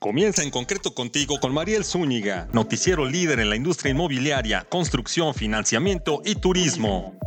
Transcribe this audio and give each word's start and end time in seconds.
Comienza 0.00 0.42
en 0.42 0.50
concreto 0.50 0.94
contigo 0.94 1.38
con 1.40 1.52
Mariel 1.52 1.84
Zúñiga, 1.84 2.48
noticiero 2.54 3.04
líder 3.04 3.38
en 3.38 3.50
la 3.50 3.56
industria 3.56 3.90
inmobiliaria, 3.90 4.66
construcción, 4.66 5.34
financiamiento 5.34 6.22
y 6.24 6.36
turismo. 6.36 7.18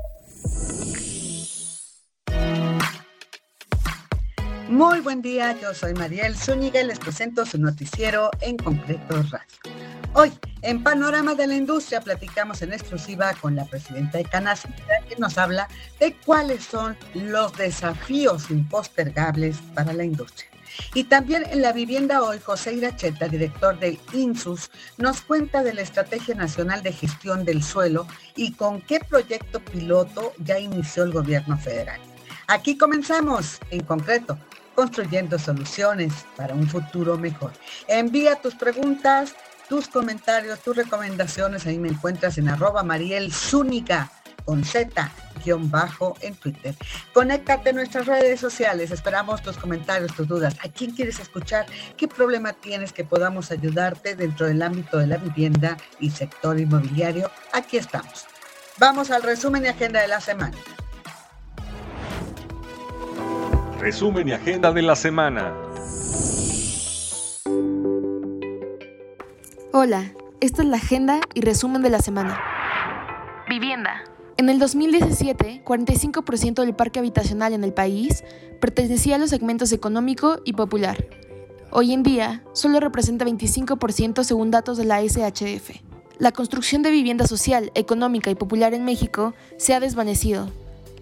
Muy 4.70 5.02
buen 5.02 5.22
día, 5.22 5.56
yo 5.62 5.76
soy 5.76 5.94
Mariel 5.94 6.36
Zúñiga 6.36 6.82
y 6.82 6.88
les 6.88 6.98
presento 6.98 7.46
su 7.46 7.60
noticiero 7.60 8.32
en 8.42 8.58
concreto 8.58 9.22
radio. 9.22 9.78
Hoy, 10.14 10.32
en 10.64 10.82
Panorama 10.82 11.36
de 11.36 11.46
la 11.46 11.56
Industria, 11.56 12.02
platicamos 12.02 12.64
en 12.64 12.74
exclusiva 12.74 13.36
con 13.36 13.56
la 13.56 13.66
presidenta 13.66 14.18
de 14.18 14.26
Canastra, 14.26 14.74
que 15.08 15.16
nos 15.18 15.38
habla 15.38 15.68
de 16.00 16.16
cuáles 16.26 16.64
son 16.64 16.98
los 17.14 17.56
desafíos 17.56 18.50
impostergables 18.50 19.58
para 19.76 19.94
la 19.94 20.06
industria. 20.06 20.53
Y 20.94 21.06
también 21.06 21.44
en 21.50 21.62
la 21.62 21.74
vivienda 21.74 22.22
hoy, 22.22 22.40
José 22.40 22.74
Iracheta, 22.74 23.28
director 23.28 23.80
del 23.80 24.00
INSUS, 24.14 24.70
nos 24.98 25.22
cuenta 25.22 25.64
de 25.64 25.74
la 25.74 25.82
Estrategia 25.82 26.36
Nacional 26.36 26.84
de 26.84 26.94
Gestión 26.94 27.46
del 27.46 27.64
Suelo 27.64 28.08
y 28.36 28.54
con 28.54 28.82
qué 28.82 29.00
proyecto 29.00 29.60
piloto 29.60 30.34
ya 30.38 30.60
inició 30.60 31.04
el 31.04 31.12
gobierno 31.12 31.58
federal. 31.58 32.00
Aquí 32.48 32.78
comenzamos, 32.78 33.60
en 33.72 33.84
concreto, 33.84 34.38
construyendo 34.76 35.40
soluciones 35.40 36.14
para 36.36 36.54
un 36.54 36.68
futuro 36.68 37.18
mejor. 37.18 37.54
Envía 37.88 38.36
tus 38.36 38.56
preguntas, 38.56 39.36
tus 39.70 39.88
comentarios, 39.88 40.60
tus 40.60 40.76
recomendaciones. 40.76 41.66
Ahí 41.66 41.78
me 41.78 41.90
encuentras 41.90 42.38
en 42.38 42.50
arroba 42.50 42.84
Mariel 42.84 43.32
Zúñiga 43.32 44.12
con 44.46 44.64
Z 44.64 45.12
bajo 45.58 46.16
en 46.22 46.36
Twitter. 46.36 46.76
Conéctate 47.14 47.72
a 47.72 47.74
nuestras 47.74 48.06
redes 48.06 48.40
sociales. 48.40 48.92
Esperamos 48.92 49.42
tus 49.42 49.58
comentarios, 49.58 50.16
tus 50.16 50.28
dudas. 50.28 50.56
¿A 50.64 50.70
quién 50.70 50.92
quieres 50.92 51.20
escuchar? 51.20 51.66
¿Qué 51.98 52.08
problema 52.08 52.54
tienes 52.54 52.94
que 52.94 53.04
podamos 53.04 53.52
ayudarte 53.52 54.16
dentro 54.16 54.48
del 54.48 54.62
ámbito 54.62 54.98
de 54.98 55.08
la 55.08 55.18
vivienda 55.18 55.78
y 56.00 56.10
sector 56.10 56.60
inmobiliario? 56.60 57.30
Aquí 57.52 57.78
estamos. 57.78 58.26
Vamos 58.80 59.12
al 59.12 59.24
resumen 59.24 59.66
y 59.66 59.68
agenda 59.68 60.02
de 60.02 60.08
la 60.08 60.22
semana. 60.22 60.58
Resumen 63.80 64.30
y 64.30 64.32
agenda 64.32 64.72
de 64.72 64.82
la 64.82 64.96
semana. 64.96 65.54
Hola, 69.74 70.12
esta 70.40 70.62
es 70.62 70.68
la 70.68 70.78
agenda 70.78 71.20
y 71.34 71.42
resumen 71.42 71.82
de 71.82 71.90
la 71.90 72.00
semana. 72.00 72.40
Vivienda. 73.50 74.13
En 74.36 74.50
el 74.50 74.58
2017, 74.58 75.64
45% 75.64 76.66
del 76.66 76.76
parque 76.76 77.00
habitacional 77.00 77.54
en 77.54 77.64
el 77.64 77.72
país 77.72 78.24
pertenecía 78.60 79.16
a 79.16 79.20
los 79.20 79.30
segmentos 79.30 79.72
económico 79.72 80.40
y 80.44 80.54
popular. 80.54 81.06
Hoy 81.70 81.94
en 81.94 82.02
día, 82.02 82.44
solo 82.54 82.80
representa 82.80 83.26
25% 83.26 84.24
según 84.24 84.50
datos 84.50 84.78
de 84.78 84.86
la 84.86 85.02
SHF. 85.02 85.82
La 86.18 86.32
construcción 86.32 86.82
de 86.82 86.90
vivienda 86.90 87.28
social, 87.28 87.72
económica 87.76 88.32
y 88.32 88.36
popular 88.36 88.74
en 88.74 88.86
México 88.86 89.34
se 89.58 89.76
ha 89.76 89.80
desvanecido, 89.80 90.50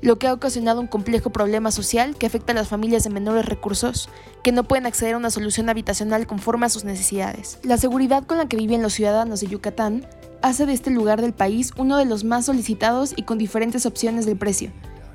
lo 0.02 0.18
que 0.18 0.28
ha 0.28 0.34
ocasionado 0.34 0.82
un 0.82 0.88
complejo 0.88 1.30
problema 1.30 1.72
social 1.72 2.16
que 2.16 2.26
afecta 2.26 2.52
a 2.54 2.56
las 2.56 2.68
familias 2.68 3.04
de 3.04 3.12
menores 3.12 3.46
recursos, 3.46 4.10
que 4.44 4.52
no 4.52 4.64
pueden 4.64 4.86
acceder 4.86 5.14
a 5.14 5.18
una 5.18 5.30
solución 5.30 5.70
habitacional 5.70 6.28
conforme 6.28 6.66
a 6.66 6.70
sus 6.70 6.84
necesidades. 6.84 7.60
La 7.64 7.78
seguridad 7.78 8.26
con 8.26 8.38
la 8.38 8.48
que 8.48 8.58
viven 8.58 8.82
los 8.82 8.94
ciudadanos 8.94 9.42
de 9.42 9.48
Yucatán 9.48 10.06
hace 10.42 10.66
de 10.66 10.74
este 10.74 10.90
lugar 10.90 11.22
del 11.22 11.34
país 11.34 11.72
uno 11.78 11.98
de 11.98 12.06
los 12.06 12.24
más 12.24 12.46
solicitados 12.46 13.14
y 13.16 13.24
con 13.24 13.38
diferentes 13.38 13.86
opciones 13.86 14.26
del 14.26 14.38
precio, 14.38 14.72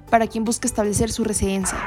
para 0.09 0.29
quien 0.29 0.45
busca 0.45 0.69
establecer 0.69 1.11
su 1.11 1.25
residencia. 1.25 1.79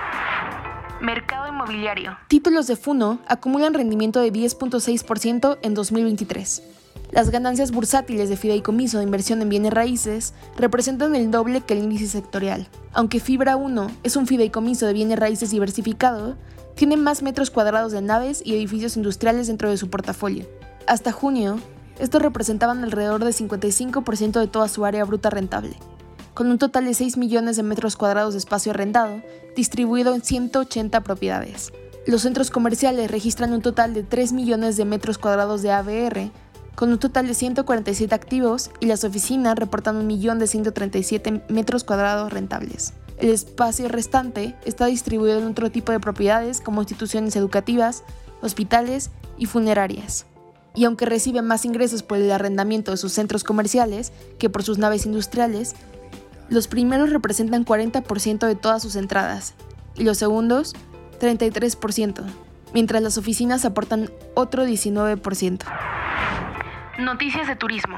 Mercado 1.02 1.48
inmobiliario. 1.48 2.18
Títulos 2.28 2.68
de 2.68 2.76
Funo 2.76 3.20
acumulan 3.28 3.74
rendimiento 3.74 4.20
de 4.20 4.34
10.6% 4.34 5.58
en 5.62 5.74
2023. 5.74 6.79
Las 7.12 7.32
ganancias 7.32 7.72
bursátiles 7.72 8.30
de 8.30 8.38
fideicomiso 8.38 9.00
de 9.00 9.04
inversión 9.04 9.42
en 9.42 9.50
bienes 9.50 9.74
raíces 9.74 10.34
representan 10.58 11.16
el 11.16 11.32
doble 11.32 11.62
que 11.62 11.74
el 11.74 11.84
índice 11.84 12.08
sectorial. 12.08 12.68
Aunque 12.94 13.20
Fibra 13.20 13.56
1 13.56 13.90
es 14.04 14.16
un 14.16 14.28
fideicomiso 14.28 14.86
de 14.86 14.94
bienes 14.94 15.18
raíces 15.18 15.50
diversificado, 15.50 16.38
tiene 16.76 16.98
más 16.98 17.24
metros 17.24 17.50
cuadrados 17.50 17.92
de 17.92 18.02
naves 18.02 18.44
y 18.46 18.54
edificios 18.54 18.96
industriales 18.96 19.48
dentro 19.48 19.72
de 19.72 19.78
su 19.78 19.90
portafolio. 19.90 20.46
Hasta 20.86 21.12
junio, 21.12 21.60
estos 21.98 22.22
representaban 22.22 22.84
alrededor 22.84 23.24
del 23.24 23.34
55% 23.34 24.40
de 24.40 24.48
toda 24.48 24.68
su 24.68 24.86
área 24.86 25.04
bruta 25.04 25.32
rentable, 25.32 25.76
con 26.36 26.52
un 26.52 26.60
total 26.60 26.86
de 26.86 26.94
6 26.94 27.18
millones 27.18 27.58
de 27.58 27.64
metros 27.64 27.96
cuadrados 27.96 28.36
de 28.36 28.38
espacio 28.38 28.72
arrendado, 28.72 29.22
distribuido 29.56 30.14
en 30.14 30.22
180 30.22 31.02
propiedades. 31.02 31.74
Los 32.06 32.22
centros 32.22 32.52
comerciales 32.52 33.12
registran 33.12 33.52
un 33.52 33.62
total 33.62 33.94
de 33.94 34.04
3 34.04 34.32
millones 34.32 34.78
de 34.78 34.86
metros 34.86 35.18
cuadrados 35.18 35.62
de 35.62 35.72
ABR, 35.72 36.32
con 36.80 36.94
un 36.94 36.98
total 36.98 37.28
de 37.28 37.34
147 37.34 38.16
activos, 38.16 38.72
y 38.80 38.86
las 38.86 39.04
oficinas 39.04 39.60
reportan 39.60 39.98
un 39.98 40.08
millón 40.08 40.40
de 40.40 40.48
137 40.48 41.42
metros 41.50 41.84
cuadrados 41.84 42.32
rentables. 42.32 42.94
El 43.18 43.32
espacio 43.32 43.90
restante 43.90 44.56
está 44.64 44.86
distribuido 44.86 45.40
en 45.40 45.48
otro 45.48 45.70
tipo 45.72 45.92
de 45.92 46.00
propiedades 46.00 46.62
como 46.62 46.80
instituciones 46.80 47.36
educativas, 47.36 48.04
hospitales 48.42 49.10
y 49.38 49.46
funerarias 49.46 50.26
y 50.74 50.86
aunque 50.86 51.06
recibe 51.06 51.42
más 51.42 51.66
ingresos 51.66 52.02
por 52.02 52.18
el 52.18 52.32
arrendamiento 52.32 52.92
de 52.92 52.98
sus 52.98 53.12
centros 53.12 53.44
comerciales 53.44 54.14
que 54.38 54.50
por 54.50 54.64
sus 54.64 54.78
naves 54.78 55.06
industriales, 55.06 55.76
los 56.48 56.70
primeros 56.70 57.10
representan 57.10 57.66
40% 57.66 58.48
de 58.48 58.56
todas 58.56 58.82
sus 58.82 58.96
entradas 58.96 59.54
y 59.96 60.06
los 60.06 60.18
segundos 60.18 60.76
33%, 61.20 62.24
mientras 62.74 63.04
las 63.04 63.18
oficinas 63.18 63.66
aportan 63.66 64.10
otro 64.34 64.66
19%. 64.66 65.99
Noticias 67.00 67.48
de 67.48 67.56
turismo. 67.56 67.96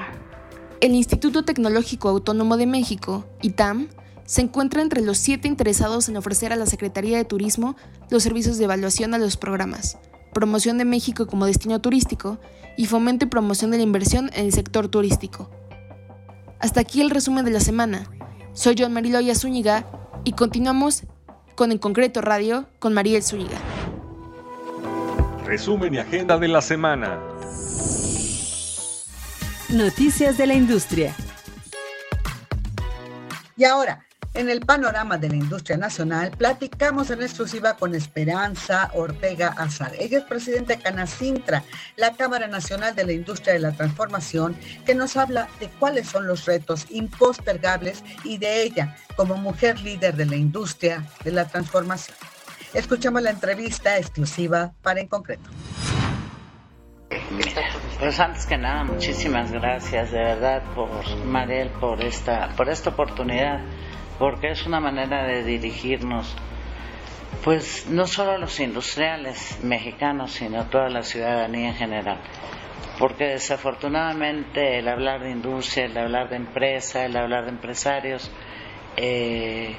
El 0.80 0.94
Instituto 0.94 1.44
Tecnológico 1.44 2.08
Autónomo 2.08 2.56
de 2.56 2.68
México, 2.68 3.26
ITAM, 3.42 3.88
se 4.26 4.42
encuentra 4.42 4.84
entre 4.84 5.02
los 5.02 5.18
siete 5.18 5.48
interesados 5.48 6.08
en 6.08 6.18
ofrecer 6.18 6.54
a 6.54 6.56
la 6.56 6.68
Secretaría 6.68 7.18
de 7.18 7.26
Turismo 7.26 7.76
los 8.12 8.22
servicios 8.22 8.60
de 8.60 8.66
evaluación 8.66 9.16
a 9.16 9.18
los 9.18 9.38
programas, 9.38 9.98
promoción 10.36 10.78
de 10.78 10.86
México 10.86 11.26
como 11.26 11.48
destino 11.48 11.82
turístico 11.82 12.40
y 12.78 12.86
fomento 12.86 13.26
y 13.26 13.30
promoción 13.30 13.72
de 13.72 13.78
la 13.78 13.84
inversión 13.84 14.30
en 14.36 14.46
el 14.46 14.54
sector 14.54 14.88
turístico. 14.88 15.50
Hasta 16.60 16.82
aquí 16.82 17.02
el 17.02 17.10
resumen 17.10 17.44
de 17.44 17.52
la 17.52 17.60
semana. 17.60 18.04
Soy 18.54 18.76
John 18.78 18.94
Mariloya 18.94 19.34
Zúñiga 19.34 19.88
y 20.26 20.34
continuamos 20.34 21.06
con 21.56 21.72
En 21.72 21.80
Concreto 21.80 22.22
Radio 22.22 22.68
con 22.78 22.94
Mariel 22.94 23.24
Zúñiga. 23.24 23.58
Resumen 25.44 25.96
y 25.96 25.98
agenda 25.98 26.38
de 26.38 26.48
la 26.48 26.62
semana. 26.62 27.20
Noticias 29.72 30.38
de 30.38 30.48
la 30.48 30.54
industria. 30.54 31.16
Y 33.56 33.64
ahora, 33.64 34.06
en 34.34 34.50
el 34.50 34.60
panorama 34.60 35.18
de 35.18 35.30
la 35.30 35.36
industria 35.38 35.78
nacional, 35.78 36.32
platicamos 36.32 37.10
en 37.10 37.22
exclusiva 37.22 37.78
con 37.78 37.96
Esperanza 37.96 38.92
Ortega 38.94 39.48
Azar. 39.58 39.94
Ella 39.98 40.18
es 40.18 40.24
presidenta 40.26 40.76
de 40.76 40.82
Canacintra, 40.82 41.64
la 41.96 42.12
Cámara 42.18 42.48
Nacional 42.48 42.96
de 42.96 43.06
la 43.06 43.14
Industria 43.14 43.54
de 43.54 43.60
la 43.60 43.72
Transformación, 43.72 44.58
que 44.86 44.94
nos 44.94 45.16
habla 45.16 45.48
de 45.62 45.70
cuáles 45.70 46.10
son 46.10 46.28
los 46.28 46.44
retos 46.44 46.88
impostergables 46.90 48.04
y 48.26 48.40
de 48.40 48.64
ella 48.64 48.98
como 49.16 49.38
mujer 49.38 49.80
líder 49.80 50.18
de 50.18 50.26
la 50.26 50.36
industria 50.36 51.08
de 51.24 51.32
la 51.32 51.48
transformación. 51.48 52.18
Escuchamos 52.74 53.22
la 53.22 53.30
entrevista 53.30 53.98
exclusiva 53.98 54.74
para 54.82 55.00
En 55.00 55.08
Concreto. 55.08 55.50
Pues 58.00 58.20
antes 58.20 58.46
que 58.46 58.58
nada, 58.58 58.84
muchísimas 58.84 59.52
gracias 59.52 60.12
de 60.12 60.20
verdad 60.20 60.64
por 60.74 60.90
Mariel 61.26 61.70
por 61.70 62.02
esta, 62.04 62.50
por 62.56 62.70
esta 62.70 62.90
oportunidad 62.92 63.62
porque 64.22 64.52
es 64.52 64.68
una 64.68 64.80
manera 64.80 65.24
de 65.24 65.44
dirigirnos, 65.44 66.36
pues 67.44 67.88
no 67.90 68.06
solo 68.06 68.34
a 68.34 68.38
los 68.38 68.60
industriales 68.60 69.60
mexicanos, 69.64 70.34
sino 70.34 70.62
a 70.62 70.70
toda 70.70 70.90
la 70.90 71.02
ciudadanía 71.02 71.70
en 71.70 71.74
general. 71.74 72.18
Porque 73.00 73.30
desafortunadamente 73.30 74.78
el 74.78 74.88
hablar 74.88 75.22
de 75.22 75.32
industria, 75.32 75.86
el 75.86 75.98
hablar 75.98 76.30
de 76.30 76.36
empresa, 76.36 77.04
el 77.04 77.18
hablar 77.18 77.46
de 77.46 77.50
empresarios, 77.50 78.32
eh, 78.96 79.76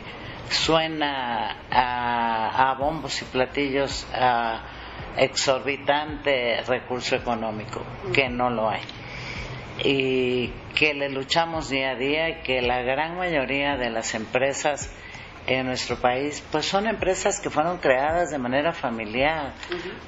suena 0.51 1.59
a, 1.71 2.71
a 2.71 2.75
bombos 2.75 3.23
y 3.23 3.25
platillos 3.27 4.09
a 4.13 4.72
exorbitante 5.17 6.63
recurso 6.67 7.17
económico, 7.17 7.83
que 8.13 8.29
no 8.29 8.51
lo 8.51 8.69
hay. 8.69 8.83
Y 9.85 10.53
que 10.75 10.95
le 10.95 11.09
luchamos 11.09 11.71
día 11.71 11.91
a 11.91 11.95
día 11.95 12.29
y 12.29 12.43
que 12.43 12.63
la 12.63 12.83
gran 12.83 13.17
mayoría 13.17 13.77
de 13.77 13.91
las 13.91 14.15
empresas 14.15 14.93
en 15.47 15.67
nuestro 15.67 15.97
país 15.97 16.45
pues 16.53 16.67
son 16.67 16.87
empresas 16.87 17.41
que 17.41 17.51
fueron 17.51 17.79
creadas 17.79 18.31
de 18.31 18.39
manera 18.39 18.73
familiar, 18.73 19.55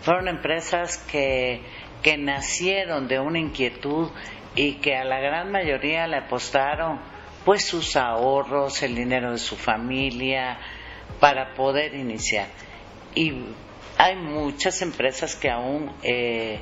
fueron 0.02 0.28
empresas 0.28 0.98
que, 0.98 1.60
que 2.02 2.16
nacieron 2.16 3.08
de 3.08 3.18
una 3.18 3.38
inquietud 3.38 4.10
y 4.54 4.74
que 4.74 4.96
a 4.96 5.04
la 5.04 5.18
gran 5.18 5.50
mayoría 5.50 6.06
le 6.06 6.18
apostaron 6.18 7.00
pues 7.44 7.64
sus 7.64 7.96
ahorros, 7.96 8.82
el 8.82 8.94
dinero 8.94 9.32
de 9.32 9.38
su 9.38 9.56
familia 9.56 10.58
para 11.20 11.54
poder 11.54 11.94
iniciar. 11.94 12.46
Y 13.14 13.32
hay 13.98 14.16
muchas 14.16 14.82
empresas 14.82 15.36
que 15.36 15.50
aún 15.50 15.92
eh, 16.02 16.60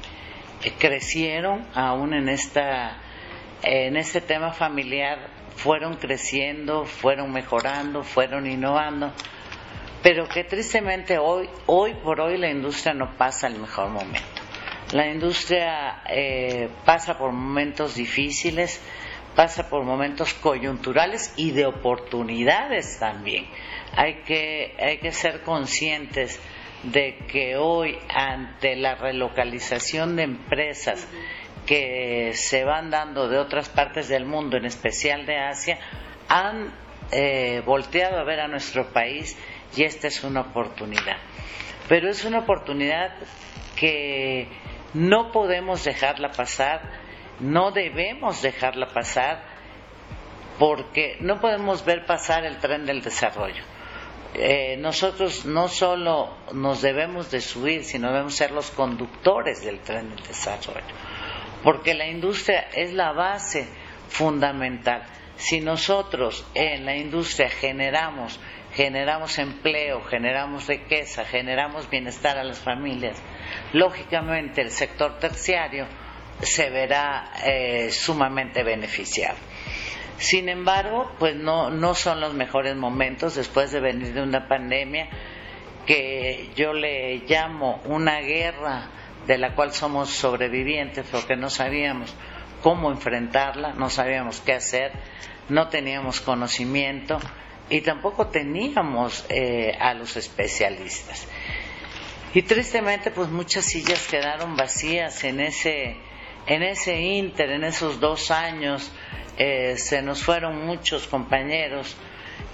crecieron, 0.79 1.67
aún 1.75 2.15
en 2.15 2.29
este 2.29 4.21
tema 4.21 4.53
familiar 4.53 5.31
fueron 5.57 5.97
creciendo, 5.97 6.85
fueron 6.85 7.33
mejorando, 7.33 8.03
fueron 8.03 8.47
innovando, 8.47 9.13
pero 10.03 10.29
que 10.29 10.45
tristemente 10.45 11.19
hoy, 11.19 11.49
hoy 11.67 11.95
por 11.95 12.21
hoy 12.21 12.39
la 12.39 12.51
industria 12.51 12.95
no 12.95 13.17
pasa 13.17 13.47
el 13.47 13.59
mejor 13.59 13.91
momento. 13.91 14.43
La 14.93 15.07
industria 15.07 16.03
eh, 16.11 16.69
pasa 16.85 17.17
por 17.17 17.33
momentos 17.33 17.95
difíciles, 17.95 18.81
pasa 19.35 19.71
por 19.71 19.85
momentos 19.85 20.35
coyunturales 20.35 21.33
y 21.37 21.53
de 21.53 21.67
oportunidades 21.67 22.99
también. 22.99 23.47
Hay 23.97 24.23
que, 24.25 24.75
hay 24.79 24.99
que 24.99 25.13
ser 25.13 25.43
conscientes 25.43 26.41
de 26.83 27.17
que 27.31 27.57
hoy 27.57 27.99
ante 28.09 28.77
la 28.77 28.95
relocalización 28.95 30.17
de 30.17 30.25
empresas 30.25 31.07
que 31.67 32.33
se 32.35 32.65
van 32.65 32.91
dando 32.91 33.29
de 33.29 33.39
otras 33.39 33.69
partes 33.69 34.09
del 34.09 34.25
mundo, 34.25 34.57
en 34.57 34.65
especial 34.65 35.27
de 35.27 35.39
Asia, 35.39 35.79
han 36.29 36.73
eh, 37.13 37.63
volteado 37.65 38.19
a 38.19 38.25
ver 38.25 38.41
a 38.41 38.49
nuestro 38.49 38.93
país 38.93 39.39
y 39.77 39.85
esta 39.85 40.09
es 40.09 40.25
una 40.25 40.41
oportunidad. 40.41 41.17
Pero 41.89 42.09
es 42.09 42.25
una 42.25 42.41
oportunidad 42.41 43.13
que 43.77 44.49
no 44.95 45.31
podemos 45.31 45.85
dejarla 45.85 46.33
pasar, 46.33 46.83
no 47.41 47.71
debemos 47.71 48.43
dejarla 48.43 48.89
pasar, 48.89 49.43
porque 50.59 51.17
no 51.21 51.41
podemos 51.41 51.85
ver 51.85 52.07
pasar 52.07 52.45
el 52.45 52.59
tren 52.59 52.87
del 52.87 53.03
desarrollo. 53.03 53.63
Eh, 54.35 54.79
nosotros 54.79 55.45
no 55.45 55.69
solo 55.69 56.35
nos 56.53 56.81
debemos 56.81 57.31
de 57.31 57.43
subir, 57.43 57.85
sino 57.85 58.09
debemos 58.09 58.35
ser 58.35 58.51
los 58.51 58.71
conductores 58.71 59.63
del 59.63 59.81
tren 59.81 60.09
del 60.09 60.25
desarrollo, 60.25 60.95
porque 61.63 61.93
la 61.93 62.07
industria 62.09 62.67
es 62.73 62.95
la 62.95 63.13
base 63.13 63.69
fundamental. 64.09 65.03
Si 65.37 65.61
nosotros 65.61 66.47
en 66.55 66.87
la 66.87 66.97
industria 66.97 67.51
generamos, 67.51 68.41
generamos 68.73 69.39
empleo, 69.39 70.03
generamos 70.05 70.67
riqueza, 70.67 71.27
generamos 71.27 71.91
bienestar 71.91 72.39
a 72.39 72.45
las 72.45 72.59
familias, 72.59 73.21
lógicamente 73.75 74.63
el 74.63 74.71
sector 74.71 75.19
terciario 75.19 75.87
se 76.41 76.71
verá 76.71 77.33
eh, 77.45 77.91
sumamente 77.91 78.63
beneficiado. 78.63 79.37
Sin 80.19 80.49
embargo, 80.49 81.11
pues 81.19 81.35
no, 81.35 81.71
no 81.71 81.95
son 81.95 82.21
los 82.21 82.35
mejores 82.35 82.77
momentos 82.77 83.35
después 83.35 83.73
de 83.73 83.81
venir 83.81 84.13
de 84.15 84.23
una 84.23 84.49
pandemia 84.49 85.09
que 85.87 86.51
yo 86.55 86.73
le 86.73 87.19
llamo 87.27 87.81
una 87.87 88.21
guerra 88.21 88.89
de 89.27 89.39
la 89.39 89.55
cual 89.55 89.73
somos 89.73 90.11
sobrevivientes 90.11 91.07
porque 91.11 91.37
no 91.37 91.51
sabíamos 91.51 92.15
cómo 92.63 92.91
enfrentarla, 92.91 93.73
no 93.73 93.91
sabíamos 93.91 94.41
qué 94.41 94.53
hacer, 94.53 94.93
no 95.49 95.69
teníamos 95.69 96.21
conocimiento 96.21 97.19
y 97.69 97.81
tampoco 97.81 98.29
teníamos 98.29 99.25
eh, 99.29 99.77
a 99.79 99.95
los 99.95 100.17
especialistas. 100.17 101.27
Y 102.35 102.43
tristemente, 102.43 103.11
pues 103.11 103.29
muchas 103.29 103.67
sillas 103.67 104.07
quedaron 104.09 104.57
vacías 104.57 105.23
en 105.25 105.41
ese, 105.41 105.97
en 106.47 106.63
ese 106.63 107.01
inter, 107.01 107.51
en 107.51 107.65
esos 107.65 108.01
dos 108.01 108.31
años 108.31 108.91
eh, 109.37 109.77
se 109.77 110.03
nos 110.03 110.23
fueron 110.23 110.67
muchos 110.67 111.07
compañeros 111.07 111.97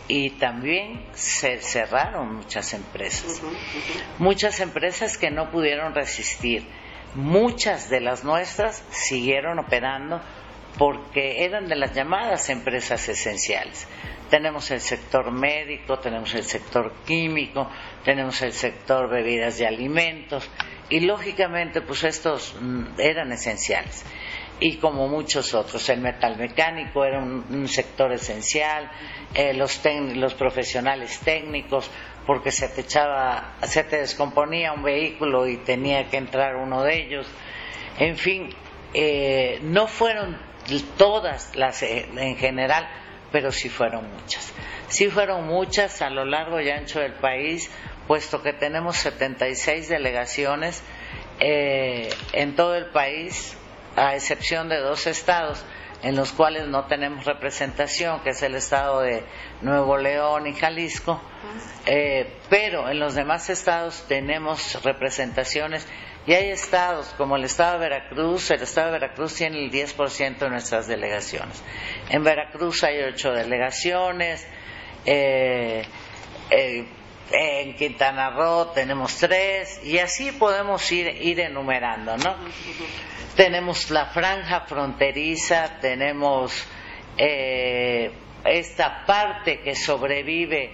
y 0.06 0.30
también 0.30 1.04
se 1.12 1.58
cerraron 1.58 2.36
muchas 2.36 2.72
empresas. 2.72 3.42
Muchas 4.18 4.60
empresas 4.60 5.18
que 5.18 5.30
no 5.30 5.50
pudieron 5.50 5.94
resistir. 5.94 6.64
Muchas 7.14 7.90
de 7.90 8.00
las 8.00 8.24
nuestras 8.24 8.82
siguieron 8.90 9.58
operando 9.58 10.20
porque 10.78 11.44
eran 11.44 11.68
de 11.68 11.76
las 11.76 11.94
llamadas 11.94 12.48
empresas 12.48 13.08
esenciales. 13.08 13.86
Tenemos 14.30 14.70
el 14.70 14.80
sector 14.80 15.30
médico, 15.30 15.98
tenemos 15.98 16.34
el 16.34 16.44
sector 16.44 16.92
químico, 17.06 17.68
tenemos 18.04 18.40
el 18.42 18.52
sector 18.52 19.08
bebidas 19.10 19.60
y 19.60 19.64
alimentos 19.64 20.48
y 20.88 21.00
lógicamente 21.00 21.80
pues 21.80 22.04
estos 22.04 22.54
mm, 22.60 22.98
eran 22.98 23.32
esenciales 23.32 24.04
y 24.60 24.76
como 24.76 25.08
muchos 25.08 25.54
otros. 25.54 25.88
El 25.88 26.00
metal 26.00 26.36
mecánico 26.36 27.04
era 27.04 27.18
un, 27.18 27.68
sector 27.68 28.12
esencial, 28.12 28.90
eh, 29.34 29.54
los, 29.54 29.80
los 30.14 30.34
profesionales 30.34 31.20
técnicos, 31.20 31.90
porque 32.26 32.50
se 32.50 32.68
te 32.68 32.82
echaba, 32.82 33.54
se 33.62 33.84
te 33.84 33.98
descomponía 33.98 34.72
un 34.72 34.82
vehículo 34.82 35.46
y 35.46 35.58
tenía 35.58 36.08
que 36.08 36.16
entrar 36.16 36.56
uno 36.56 36.82
de 36.82 36.96
ellos. 36.96 37.26
En 37.98 38.16
fin, 38.16 38.50
eh, 38.94 39.58
no 39.62 39.86
fueron 39.86 40.38
todas 40.96 41.54
las 41.56 41.82
eh, 41.82 42.08
en 42.16 42.36
general, 42.36 42.88
pero 43.32 43.52
sí 43.52 43.68
fueron 43.68 44.10
muchas. 44.10 44.52
Sí 44.88 45.08
fueron 45.08 45.46
muchas 45.46 46.02
a 46.02 46.10
lo 46.10 46.24
largo 46.24 46.60
y 46.60 46.70
ancho 46.70 47.00
del 47.00 47.14
país, 47.14 47.70
puesto 48.06 48.42
que 48.42 48.54
tenemos 48.54 48.96
76 48.96 49.88
delegaciones 49.88 50.82
en 51.40 52.56
todo 52.56 52.74
el 52.74 52.86
país, 52.86 53.56
a 53.98 54.14
excepción 54.14 54.68
de 54.68 54.78
dos 54.78 55.06
estados 55.06 55.64
en 56.02 56.14
los 56.14 56.32
cuales 56.32 56.68
no 56.68 56.84
tenemos 56.86 57.24
representación, 57.24 58.20
que 58.20 58.30
es 58.30 58.42
el 58.42 58.54
estado 58.54 59.00
de 59.00 59.24
Nuevo 59.62 59.96
León 59.96 60.46
y 60.46 60.54
Jalisco, 60.54 61.20
eh, 61.86 62.32
pero 62.48 62.88
en 62.88 63.00
los 63.00 63.14
demás 63.14 63.50
estados 63.50 64.04
tenemos 64.06 64.80
representaciones 64.84 65.86
y 66.26 66.34
hay 66.34 66.50
estados 66.50 67.14
como 67.16 67.36
el 67.36 67.44
estado 67.44 67.74
de 67.74 67.88
Veracruz, 67.88 68.50
el 68.50 68.62
estado 68.62 68.88
de 68.88 68.92
Veracruz 68.92 69.34
tiene 69.34 69.64
el 69.64 69.72
10% 69.72 70.38
de 70.38 70.50
nuestras 70.50 70.86
delegaciones. 70.86 71.62
En 72.10 72.22
Veracruz 72.22 72.84
hay 72.84 73.02
ocho 73.02 73.32
delegaciones, 73.32 74.46
eh, 75.04 75.84
eh, 76.50 76.86
en 77.30 77.74
Quintana 77.74 78.30
Roo 78.30 78.68
tenemos 78.68 79.16
tres 79.16 79.80
y 79.84 79.98
así 79.98 80.32
podemos 80.32 80.90
ir, 80.92 81.08
ir 81.08 81.40
enumerando, 81.40 82.16
¿no? 82.16 82.36
tenemos 83.38 83.90
la 83.92 84.06
franja 84.06 84.62
fronteriza, 84.62 85.78
tenemos 85.80 86.66
eh, 87.16 88.10
esta 88.44 89.04
parte 89.06 89.60
que 89.60 89.76
sobrevive 89.76 90.72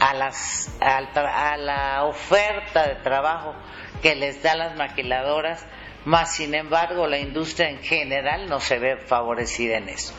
a, 0.00 0.14
las, 0.14 0.74
a, 0.80 1.56
la 1.58 2.04
oferta 2.04 2.88
de 2.88 2.94
trabajo 2.96 3.54
que 4.00 4.14
les 4.14 4.42
da 4.42 4.54
las 4.54 4.76
maquiladoras, 4.76 5.66
más 6.06 6.36
sin 6.36 6.54
embargo 6.54 7.06
la 7.06 7.18
industria 7.18 7.68
en 7.68 7.80
general 7.80 8.48
no 8.48 8.60
se 8.60 8.78
ve 8.78 8.96
favorecida 8.96 9.76
en 9.76 9.90
eso. 9.90 10.14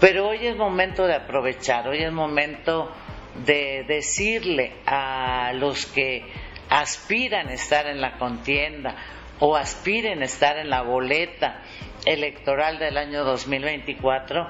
Pero 0.00 0.28
hoy 0.28 0.46
es 0.46 0.56
momento 0.56 1.06
de 1.06 1.14
aprovechar, 1.14 1.88
hoy 1.88 2.02
es 2.02 2.12
momento 2.12 2.92
de 3.44 3.84
decirle 3.86 4.72
a 4.86 5.52
los 5.54 5.86
que 5.86 6.24
aspiran 6.68 7.48
a 7.48 7.54
estar 7.54 7.86
en 7.86 8.00
la 8.00 8.18
contienda, 8.18 8.96
o 9.40 9.56
aspiren 9.56 10.22
a 10.22 10.24
estar 10.24 10.56
en 10.58 10.70
la 10.70 10.82
boleta 10.82 11.62
electoral 12.04 12.78
del 12.78 12.96
año 12.96 13.24
2024, 13.24 14.48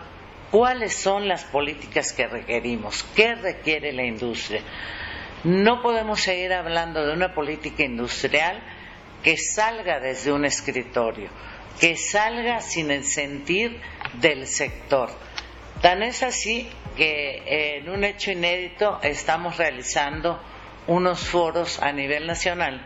¿cuáles 0.51 0.95
son 0.95 1.29
las 1.29 1.45
políticas 1.45 2.13
que 2.13 2.27
requerimos? 2.27 3.05
¿Qué 3.15 3.35
requiere 3.35 3.93
la 3.93 4.05
industria? 4.05 4.63
No 5.45 5.83
podemos 5.83 6.21
seguir 6.21 6.53
hablando 6.53 7.07
de 7.07 7.13
una 7.13 7.35
política 7.35 7.85
industrial 7.85 8.61
que 9.23 9.37
salga 9.37 10.01
desde 10.01 10.33
un 10.33 10.45
escritorio, 10.45 11.29
que 11.81 11.97
salga 11.97 12.61
sin 12.61 12.91
el 12.91 13.05
sentir 13.05 13.81
del 14.15 14.47
sector. 14.47 15.11
Tan 15.83 16.03
es 16.03 16.23
así 16.23 16.69
que 16.99 17.79
en 17.79 17.89
un 17.89 18.03
hecho 18.03 18.33
inédito 18.33 18.99
estamos 19.03 19.57
realizando 19.57 20.39
unos 20.89 21.21
foros 21.21 21.81
a 21.81 21.93
nivel 21.93 22.27
nacional 22.27 22.85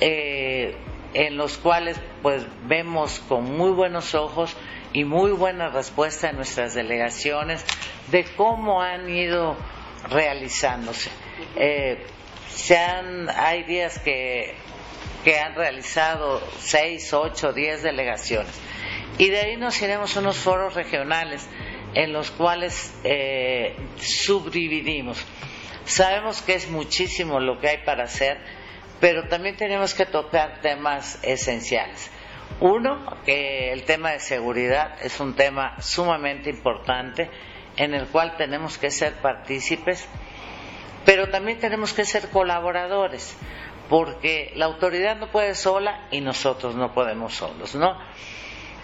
eh, 0.00 0.74
en 1.12 1.36
los 1.36 1.58
cuales 1.58 2.00
pues 2.22 2.44
vemos 2.66 3.20
con 3.28 3.44
muy 3.56 3.70
buenos 3.70 4.14
ojos 4.14 4.56
y 4.94 5.04
muy 5.04 5.32
buena 5.32 5.68
respuesta 5.68 6.30
en 6.30 6.36
nuestras 6.36 6.72
delegaciones 6.74 7.62
de 8.10 8.24
cómo 8.24 8.80
han 8.80 9.08
ido 9.10 9.56
realizándose. 10.08 11.10
Eh, 11.56 12.06
se 12.48 12.78
han, 12.78 13.28
hay 13.28 13.64
días 13.64 13.98
que, 13.98 14.54
que 15.24 15.38
han 15.38 15.54
realizado 15.54 16.40
seis, 16.58 17.12
ocho, 17.12 17.52
diez 17.52 17.82
delegaciones 17.82 18.58
y 19.18 19.28
de 19.28 19.40
ahí 19.40 19.56
nos 19.56 19.80
iremos 19.82 20.16
a 20.16 20.20
unos 20.20 20.38
foros 20.38 20.74
regionales 20.74 21.46
en 21.94 22.12
los 22.12 22.30
cuales 22.30 22.98
eh, 23.04 23.76
subdividimos. 23.96 25.24
Sabemos 25.84 26.42
que 26.42 26.54
es 26.54 26.68
muchísimo 26.68 27.40
lo 27.40 27.58
que 27.60 27.68
hay 27.68 27.78
para 27.84 28.04
hacer 28.04 28.38
pero 29.00 29.28
también 29.28 29.56
tenemos 29.56 29.94
que 29.94 30.06
tocar 30.06 30.60
temas 30.60 31.18
esenciales. 31.22 32.10
Uno, 32.60 33.04
que 33.24 33.72
el 33.72 33.84
tema 33.84 34.12
de 34.12 34.20
seguridad 34.20 34.96
es 35.02 35.20
un 35.20 35.34
tema 35.34 35.80
sumamente 35.80 36.48
importante 36.48 37.30
en 37.76 37.94
el 37.94 38.06
cual 38.06 38.36
tenemos 38.36 38.78
que 38.78 38.90
ser 38.90 39.14
partícipes, 39.14 40.08
pero 41.04 41.28
también 41.28 41.58
tenemos 41.58 41.92
que 41.92 42.04
ser 42.04 42.30
colaboradores, 42.30 43.36
porque 43.90 44.52
la 44.56 44.64
autoridad 44.64 45.16
no 45.16 45.30
puede 45.30 45.54
sola 45.54 46.08
y 46.10 46.20
nosotros 46.22 46.74
no 46.74 46.94
podemos 46.94 47.34
solos, 47.34 47.74
¿no? 47.74 47.98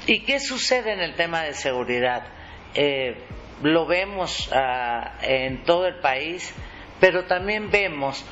¿Y 0.07 0.25
qué 0.25 0.41
sucede 0.41 0.93
en 0.93 1.01
el 1.01 1.15
tema 1.15 1.43
de 1.43 1.55
seguridad? 1.55 2.25
Eh, 2.75 3.17
lo 3.63 3.87
vemos 3.87 4.51
ah, 4.53 5.19
en 5.23 5.65
todo 5.65 5.87
el 5.87 6.01
país, 6.01 6.53
pero 7.01 7.25
también 7.25 7.71
vemos 7.71 8.25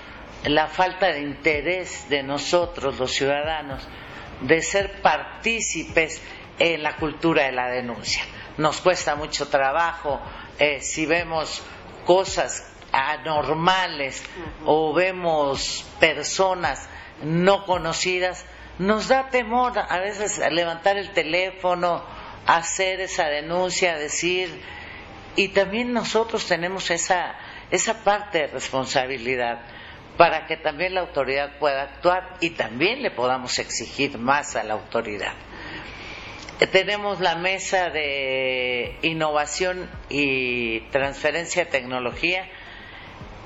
la 0.44 0.66
falta 0.66 1.12
de 1.12 1.20
interés 1.20 2.09
de 2.09 2.23
nosotros, 2.23 2.99
los 2.99 3.12
ciudadanos, 3.12 3.87
de 4.40 4.62
ser 4.62 5.00
partícipes 5.02 6.23
en 6.59 6.82
la 6.82 6.97
cultura 6.97 7.44
de 7.44 7.52
la 7.52 7.68
denuncia. 7.68 8.23
Nos 8.56 8.80
cuesta 8.80 9.14
mucho 9.14 9.49
trabajo 9.49 10.20
eh, 10.59 10.80
si 10.80 11.06
vemos 11.06 11.62
cosas 12.04 12.70
anormales 12.92 14.23
o 14.64 14.92
vemos 14.92 15.87
personas 16.00 16.88
no 17.23 17.64
conocidas, 17.66 18.44
nos 18.78 19.09
da 19.09 19.28
temor 19.28 19.78
a 19.78 19.99
veces 19.99 20.40
levantar 20.50 20.97
el 20.97 21.12
teléfono, 21.12 22.02
hacer 22.47 23.00
esa 23.00 23.26
denuncia, 23.26 23.97
decir, 23.97 24.50
y 25.37 25.49
también 25.49 25.92
nosotros 25.92 26.47
tenemos 26.47 26.90
esa, 26.90 27.35
esa 27.70 28.02
parte 28.02 28.38
de 28.38 28.47
responsabilidad 28.49 29.61
para 30.16 30.47
que 30.47 30.56
también 30.56 30.94
la 30.94 31.00
autoridad 31.00 31.59
pueda 31.59 31.82
actuar 31.82 32.37
y 32.40 32.50
también 32.50 33.02
le 33.02 33.11
podamos 33.11 33.59
exigir 33.59 34.18
más 34.18 34.56
a 34.56 34.62
la 34.64 34.75
autoridad. 34.75 35.32
Tenemos 36.73 37.20
la 37.20 37.37
mesa 37.37 37.88
de 37.88 38.99
innovación 39.00 39.88
y 40.11 40.80
transferencia 40.90 41.64
de 41.64 41.70
tecnología, 41.70 42.47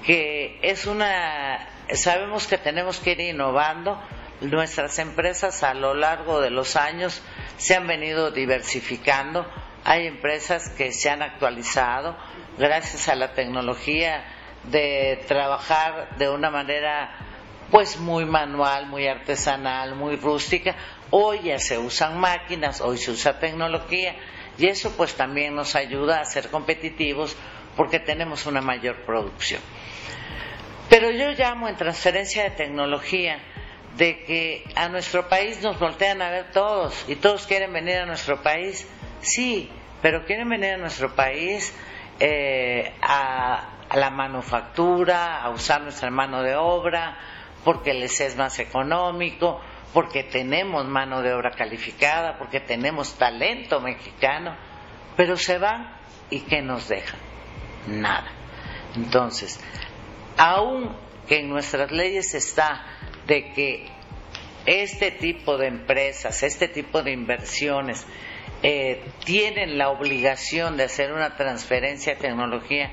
que 0.05 0.59
es 0.63 0.87
una, 0.87 1.69
sabemos 1.93 2.49
que 2.49 2.59
tenemos 2.59 2.99
que 2.99 3.13
ir 3.13 3.21
innovando, 3.21 4.03
nuestras 4.51 4.99
empresas 4.99 5.63
a 5.63 5.75
lo 5.75 5.95
largo 5.95 6.41
de 6.41 6.51
los 6.51 6.77
años 6.77 7.23
se 7.57 7.75
han 7.75 7.87
venido 7.87 8.31
diversificando, 8.31 9.47
hay 9.85 10.07
empresas 10.07 10.71
que 10.71 10.93
se 10.93 11.11
han 11.11 11.23
actualizado 11.23 12.17
gracias 12.59 13.09
a 13.09 13.15
la 13.15 13.35
tecnología 13.35 14.25
de 14.65 15.23
trabajar 15.29 16.17
de 16.17 16.29
una 16.31 16.51
manera 16.51 17.11
pues 17.71 17.99
muy 17.99 18.25
manual, 18.25 18.87
muy 18.87 19.07
artesanal, 19.07 19.95
muy 19.95 20.17
rústica. 20.17 20.75
Hoy 21.11 21.41
ya 21.45 21.59
se 21.59 21.79
usan 21.79 22.19
máquinas, 22.19 22.81
hoy 22.81 22.99
se 22.99 23.11
usa 23.11 23.39
tecnología 23.39 24.17
y 24.59 24.67
eso 24.67 24.93
pues 24.97 25.15
también 25.15 25.55
nos 25.55 25.75
ayuda 25.75 26.21
a 26.21 26.25
ser 26.25 26.51
competitivos 26.51 27.37
porque 27.77 27.99
tenemos 27.99 28.47
una 28.47 28.61
mayor 28.61 29.05
producción. 29.05 29.61
Pero 30.89 31.11
yo 31.11 31.33
llamo 31.33 31.69
en 31.69 31.77
transferencia 31.77 32.45
de 32.45 32.51
tecnología 32.51 33.39
de 33.97 34.25
que 34.25 34.65
a 34.75 34.89
nuestro 34.89 35.29
país 35.29 35.63
nos 35.63 35.79
voltean 35.79 36.21
a 36.21 36.31
ver 36.31 36.51
todos 36.51 37.05
y 37.09 37.17
todos 37.17 37.47
quieren 37.47 37.73
venir 37.73 37.99
a 37.99 38.07
nuestro 38.07 38.43
país, 38.43 38.89
sí, 39.21 39.71
pero 40.03 40.25
quieren 40.25 40.49
venir 40.49 40.75
a 40.75 40.77
nuestro 40.79 41.15
país 41.15 41.73
eh, 42.21 42.93
a, 43.03 43.71
la 43.95 44.11
manufactura, 44.11 45.43
a 45.43 45.51
usar 45.51 45.83
nuestra 45.83 46.11
mano 46.11 46.43
de 46.43 46.57
obra, 46.57 47.17
porque 47.63 47.95
les 47.95 48.21
es 48.21 48.37
más 48.37 48.59
económico, 48.59 49.61
porque 49.93 50.25
tenemos 50.25 50.85
mano 50.87 51.23
de 51.23 51.33
obra 51.33 51.53
calificada, 51.53 52.37
porque 52.39 52.59
tenemos 52.59 53.15
talento 53.15 53.81
mexicano, 53.81 54.57
pero 55.17 55.37
se 55.37 55.59
van 55.59 55.97
y 56.31 56.41
¿qué 56.41 56.61
nos 56.61 56.89
dejan? 56.89 57.21
Nada. 57.87 58.33
Entonces, 58.97 59.61
aun 60.37 60.97
que 61.29 61.41
en 61.41 61.51
nuestras 61.51 61.93
leyes 61.93 62.35
está 62.35 62.85
de 63.27 63.53
que 63.53 63.87
este 64.67 65.11
tipo 65.11 65.59
de 65.59 65.67
empresas, 65.67 66.43
este 66.43 66.69
tipo 66.69 67.03
de 67.03 67.13
inversiones 67.13 68.07
eh, 68.63 69.05
tienen 69.25 69.77
la 69.77 69.91
obligación 69.91 70.77
de 70.77 70.85
hacer 70.85 71.13
una 71.13 71.37
transferencia 71.37 72.15
de 72.15 72.21
tecnología, 72.21 72.91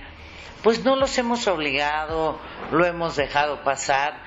pues 0.63 0.83
no 0.83 0.95
los 0.95 1.17
hemos 1.17 1.47
obligado, 1.47 2.39
lo 2.71 2.85
hemos 2.85 3.15
dejado 3.15 3.63
pasar 3.63 4.21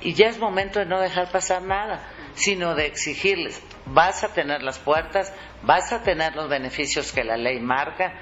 y 0.00 0.14
ya 0.14 0.28
es 0.28 0.38
momento 0.38 0.78
de 0.78 0.86
no 0.86 1.00
dejar 1.00 1.30
pasar 1.30 1.62
nada, 1.62 2.06
sino 2.34 2.74
de 2.74 2.86
exigirles, 2.86 3.60
vas 3.86 4.22
a 4.22 4.32
tener 4.32 4.62
las 4.62 4.78
puertas, 4.78 5.32
vas 5.62 5.92
a 5.92 6.02
tener 6.02 6.34
los 6.36 6.48
beneficios 6.48 7.12
que 7.12 7.24
la 7.24 7.36
ley 7.36 7.58
marca, 7.60 8.14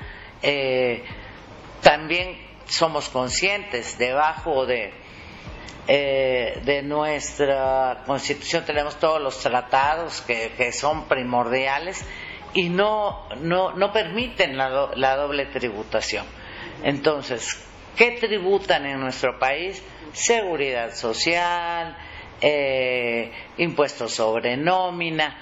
eh, 0.42 1.04
también 1.82 2.38
somos 2.66 3.08
conscientes 3.08 3.98
debajo 3.98 4.64
de 4.64 4.94
eh, 5.88 6.60
de 6.64 6.82
nuestra 6.82 8.04
constitución 8.06 8.64
tenemos 8.64 8.98
todos 9.00 9.20
los 9.20 9.38
tratados 9.40 10.20
que, 10.20 10.72
son 10.72 11.08
primordiales 11.08 12.04
y 12.54 12.68
no, 12.68 13.28
no, 13.40 13.72
no 13.72 13.92
permiten 13.92 14.56
la, 14.56 14.90
la, 14.94 15.16
doble 15.16 15.46
tributación. 15.46 16.24
Entonces, 16.84 17.64
¿qué 17.96 18.12
tributan 18.12 18.86
en 18.86 19.00
nuestro 19.00 19.38
país? 19.38 19.82
Seguridad 20.12 20.94
social, 20.94 21.96
eh, 22.40 23.32
impuestos 23.58 24.14
sobre 24.14 24.56
nómina, 24.56 25.36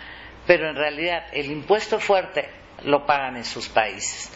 pero 0.47 0.71
en 0.71 0.77
realidad 0.77 1.25
el 1.33 1.51
impuesto 1.51 1.99
fuerte 1.99 2.49
lo 2.85 3.05
pagan 3.05 3.37
en 3.37 3.45
sus 3.45 3.69
países. 3.69 4.31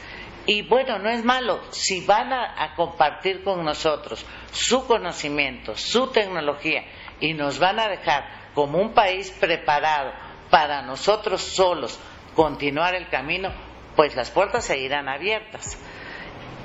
Y 0.47 0.63
bueno, 0.63 0.99
no 0.99 1.09
es 1.09 1.25
malo, 1.25 1.61
si 1.71 2.05
van 2.05 2.33
a, 2.33 2.75
compartir 2.77 3.43
con 3.43 3.65
nosotros 3.65 4.25
su 4.53 4.87
conocimiento, 4.87 5.75
su 5.77 6.09
tecnología, 6.09 6.85
y 7.21 7.33
nos 7.33 7.59
van 7.59 7.81
a 7.81 7.89
dejar 7.89 8.51
como 8.55 8.79
un 8.79 8.93
país 8.93 9.31
preparado 9.31 10.13
para 10.51 10.83
nosotros 10.83 11.41
solos 11.41 11.99
continuar 12.35 12.95
el 12.95 13.09
camino, 13.09 13.53
pues 13.97 14.15
las 14.17 14.31
puertas 14.31 14.67
seguirán 14.67 15.09
abiertas. 15.09 15.79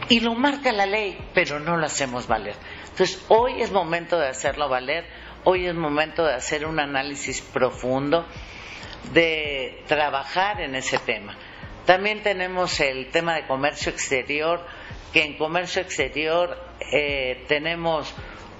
Y 0.09 0.19
lo 0.19 0.33
marca 0.33 0.71
la 0.71 0.85
ley, 0.85 1.17
pero 1.33 1.59
no 1.59 1.77
lo 1.77 1.85
hacemos 1.85 2.27
valer. 2.27 2.55
Entonces, 2.89 3.23
hoy 3.29 3.61
es 3.61 3.71
momento 3.71 4.19
de 4.19 4.27
hacerlo 4.27 4.67
valer, 4.67 5.05
hoy 5.45 5.67
es 5.67 5.75
momento 5.75 6.25
de 6.25 6.33
hacer 6.33 6.65
un 6.65 6.79
análisis 6.79 7.41
profundo, 7.41 8.25
de 9.13 9.83
trabajar 9.87 10.59
en 10.61 10.75
ese 10.75 10.97
tema. 10.97 11.37
También 11.89 12.21
tenemos 12.21 12.79
el 12.81 13.09
tema 13.09 13.33
de 13.33 13.47
comercio 13.47 13.91
exterior, 13.91 14.63
que 15.11 15.23
en 15.23 15.39
comercio 15.39 15.81
exterior 15.81 16.55
eh, 16.93 17.45
tenemos 17.47 18.13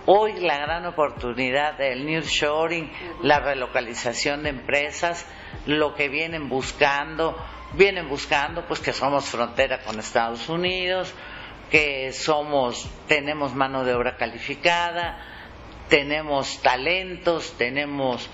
hoy 0.07 0.39
la 0.39 0.57
gran 0.57 0.87
oportunidad 0.87 1.77
del 1.77 2.07
nearshoring, 2.07 2.91
la 3.21 3.39
relocalización 3.39 4.41
de 4.41 4.49
empresas, 4.49 5.27
lo 5.67 5.93
que 5.93 6.09
vienen 6.09 6.49
buscando, 6.49 7.37
vienen 7.73 8.09
buscando 8.09 8.65
pues 8.65 8.79
que 8.79 8.93
somos 8.93 9.25
frontera 9.25 9.83
con 9.83 9.99
Estados 9.99 10.49
Unidos, 10.49 11.13
que 11.69 12.11
somos 12.13 12.89
tenemos 13.07 13.53
mano 13.53 13.83
de 13.83 13.93
obra 13.93 14.17
calificada, 14.17 15.19
tenemos 15.87 16.63
talentos, 16.63 17.53
tenemos 17.59 18.27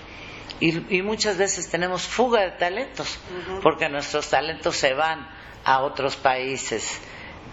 y, 0.60 1.02
muchas 1.02 1.36
veces 1.36 1.68
tenemos 1.68 2.02
fuga 2.02 2.42
de 2.42 2.52
talentos, 2.52 3.18
porque 3.62 3.88
nuestros 3.88 4.30
talentos 4.30 4.76
se 4.76 4.94
van 4.94 5.28
a 5.64 5.80
otros 5.80 6.16
países 6.16 7.00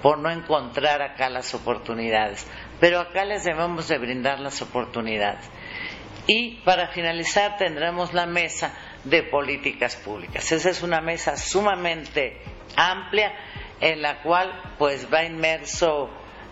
por 0.02 0.20
no 0.20 0.30
encontrar 0.30 1.02
acá 1.02 1.30
las 1.30 1.54
oportunidades. 1.54 2.46
Pero 2.80 3.00
acá 3.00 3.26
les 3.26 3.44
debemos 3.44 3.88
de 3.88 3.98
brindar 3.98 4.40
las 4.40 4.62
oportunidades. 4.62 5.46
Y 6.28 6.62
para 6.64 6.88
finalizar 6.88 7.58
tendremos 7.58 8.14
la 8.14 8.26
mesa 8.26 8.74
de 9.04 9.24
políticas 9.24 9.96
públicas. 9.98 10.52
Esa 10.52 10.70
es 10.70 10.82
una 10.82 11.02
mesa 11.02 11.36
sumamente 11.38 12.42
amplia 12.76 13.34
en 13.82 14.02
la 14.02 14.22
cual 14.22 14.76
pues 14.78 15.08
va 15.14 15.24
inmerso 15.26 16.10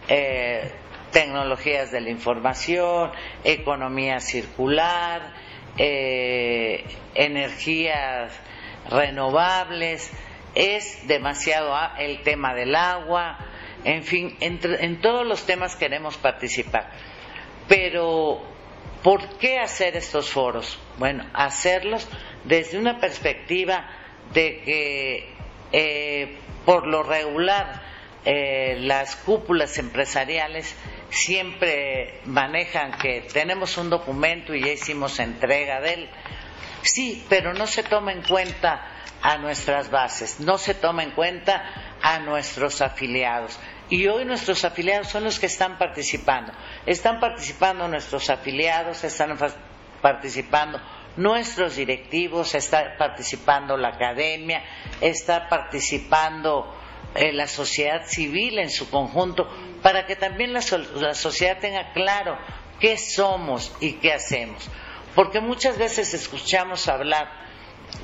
eh, 0.08 0.72
tecnologías 1.12 1.92
de 1.92 2.02
la 2.02 2.10
información, 2.10 3.12
economía 3.44 4.20
circular, 4.20 5.34
eh, 5.78 6.86
energías 7.16 8.34
renovables, 8.90 10.12
es 10.56 11.08
demasiado 11.08 11.76
el 11.98 12.22
tema 12.24 12.54
del 12.54 12.76
agua, 12.76 13.38
en 13.84 14.04
fin, 14.04 14.38
en 14.42 15.02
todos 15.02 15.26
los 15.26 15.46
temas 15.46 15.76
queremos 15.76 16.18
participar. 16.18 16.92
Pero, 17.68 18.42
¿por 19.02 19.38
qué 19.38 19.60
hacer 19.60 19.96
estos 19.96 20.30
foros? 20.30 20.78
Bueno, 20.98 21.26
hacerlos 21.34 22.08
desde 22.44 22.78
una 22.78 23.00
perspectiva 23.00 23.90
de 24.34 24.62
que, 24.62 25.30
eh, 25.72 26.38
por 26.66 26.88
lo 26.88 27.04
regular, 27.04 27.82
eh, 28.24 28.78
las 28.82 29.16
cúpulas 29.16 29.78
empresariales 29.80 30.76
siempre 31.10 32.22
manejan 32.26 32.98
que 33.00 33.28
tenemos 33.34 33.78
un 33.78 33.90
documento 33.90 34.54
y 34.54 34.62
ya 34.62 34.72
hicimos 34.72 35.20
entrega 35.20 35.82
de 35.82 35.94
él. 35.94 36.10
Sí, 36.84 37.26
pero 37.30 37.54
no 37.54 37.68
se 37.68 37.84
toma 37.84 38.12
en 38.12 38.22
cuenta 38.24 38.88
a 39.22 39.38
nuestras 39.38 39.92
bases, 39.92 40.40
no 40.40 40.58
se 40.58 40.74
toma 40.74 41.04
en 41.04 41.12
cuenta 41.12 41.64
a 42.02 42.20
nuestros 42.20 42.82
afiliados. 42.82 43.60
Y 43.90 44.08
hoy 44.08 44.26
nuestros 44.26 44.64
afiliados 44.66 45.10
son 45.10 45.24
los 45.24 45.40
que 45.40 45.48
están 45.48 45.78
participando. 45.78 46.54
Están 46.86 47.20
participando 47.20 47.88
nuestros 47.88 48.30
afiliados, 48.30 49.04
están 49.04 49.38
participando 50.02 50.80
nuestros 51.18 51.76
directivos, 51.76 52.56
está 52.56 52.98
participando 52.98 53.78
la 53.78 53.90
academia, 53.90 54.64
está 55.02 55.50
participando 55.50 56.74
eh, 57.16 57.34
la 57.34 57.48
sociedad 57.48 58.06
civil 58.06 58.60
en 58.60 58.70
su 58.70 58.90
conjunto, 58.90 59.50
para 59.82 60.06
que 60.06 60.16
también 60.16 60.54
la, 60.54 60.62
la 60.96 61.14
sociedad 61.14 61.60
tenga 61.60 61.94
claro 61.94 62.38
qué 62.80 62.98
somos 62.98 63.76
y 63.80 63.94
qué 63.94 64.14
hacemos. 64.14 64.70
Porque 65.16 65.42
muchas 65.42 65.78
veces 65.78 66.14
escuchamos 66.14 66.88
hablar, 66.88 67.30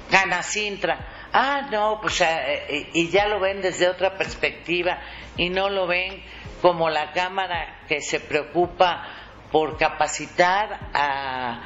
Canacintra, 0.09 1.29
ah, 1.31 1.67
no, 1.71 1.99
pues, 2.01 2.21
eh, 2.21 2.89
y 2.93 3.09
ya 3.09 3.27
lo 3.27 3.39
ven 3.39 3.61
desde 3.61 3.87
otra 3.87 4.17
perspectiva 4.17 4.99
y 5.37 5.49
no 5.49 5.69
lo 5.69 5.87
ven 5.87 6.23
como 6.61 6.89
la 6.89 7.11
Cámara 7.11 7.83
que 7.87 8.01
se 8.01 8.19
preocupa 8.19 9.07
por 9.51 9.77
capacitar 9.77 10.89
a, 10.93 11.61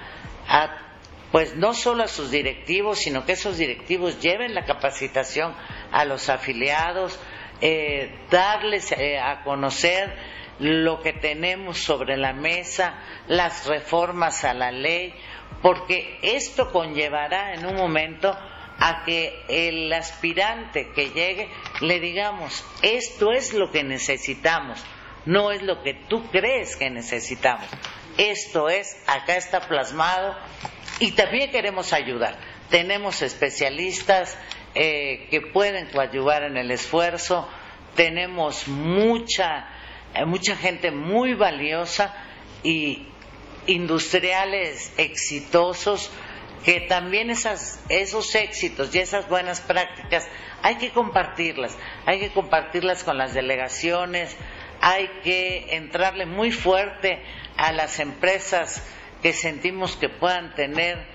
pues 1.31 1.55
no 1.55 1.73
solo 1.73 2.03
a 2.03 2.07
sus 2.07 2.29
directivos, 2.29 2.99
sino 2.99 3.25
que 3.25 3.31
esos 3.33 3.57
directivos 3.57 4.19
lleven 4.21 4.53
la 4.53 4.65
capacitación 4.65 5.55
a 5.91 6.05
los 6.05 6.29
afiliados, 6.29 7.17
eh, 7.61 8.11
darles 8.29 8.91
eh, 8.91 9.19
a 9.19 9.43
conocer 9.43 10.13
lo 10.59 11.01
que 11.01 11.13
tenemos 11.13 11.79
sobre 11.79 12.17
la 12.17 12.33
mesa, 12.33 12.95
las 13.27 13.65
reformas 13.65 14.43
a 14.43 14.53
la 14.53 14.71
ley, 14.71 15.13
porque 15.61 16.19
esto 16.21 16.71
conllevará 16.71 17.53
en 17.53 17.65
un 17.65 17.75
momento 17.75 18.35
a 18.83 19.03
que 19.05 19.43
el 19.47 19.91
aspirante 19.93 20.89
que 20.89 21.09
llegue 21.09 21.49
le 21.81 21.99
digamos, 21.99 22.65
esto 22.81 23.31
es 23.31 23.53
lo 23.53 23.71
que 23.71 23.83
necesitamos, 23.83 24.83
no 25.25 25.51
es 25.51 25.61
lo 25.61 25.83
que 25.83 25.93
tú 25.93 26.29
crees 26.31 26.75
que 26.75 26.89
necesitamos. 26.89 27.67
Esto 28.17 28.69
es, 28.69 29.01
acá 29.07 29.35
está 29.37 29.61
plasmado 29.61 30.35
y 30.99 31.11
también 31.11 31.51
queremos 31.51 31.93
ayudar. 31.93 32.37
Tenemos 32.69 33.21
especialistas 33.21 34.37
eh, 34.75 35.27
que 35.29 35.41
pueden 35.41 35.87
coadyuvar 35.87 36.43
en 36.43 36.57
el 36.57 36.71
esfuerzo, 36.71 37.47
tenemos 37.95 38.67
mucha, 38.67 39.67
eh, 40.15 40.25
mucha 40.25 40.55
gente 40.55 40.91
muy 40.91 41.33
valiosa 41.33 42.13
y 42.63 43.07
industriales 43.67 44.93
exitosos 44.97 46.11
que 46.63 46.81
también 46.81 47.29
esas, 47.29 47.83
esos 47.89 48.33
éxitos 48.35 48.93
y 48.93 48.99
esas 48.99 49.27
buenas 49.27 49.61
prácticas 49.61 50.27
hay 50.61 50.75
que 50.75 50.91
compartirlas, 50.91 51.75
hay 52.05 52.19
que 52.19 52.29
compartirlas 52.31 53.03
con 53.03 53.17
las 53.17 53.33
delegaciones, 53.33 54.37
hay 54.79 55.07
que 55.23 55.75
entrarle 55.75 56.25
muy 56.25 56.51
fuerte 56.51 57.21
a 57.57 57.71
las 57.71 57.99
empresas 57.99 58.83
que 59.21 59.33
sentimos 59.33 59.95
que 59.95 60.09
puedan 60.09 60.53
tener 60.55 61.05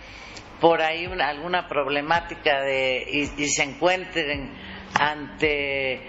por 0.61 0.81
ahí 0.81 1.07
alguna 1.07 1.69
problemática 1.69 2.61
de, 2.61 3.07
y, 3.11 3.47
se 3.49 3.63
encuentren 3.63 4.53
ante, 4.95 6.03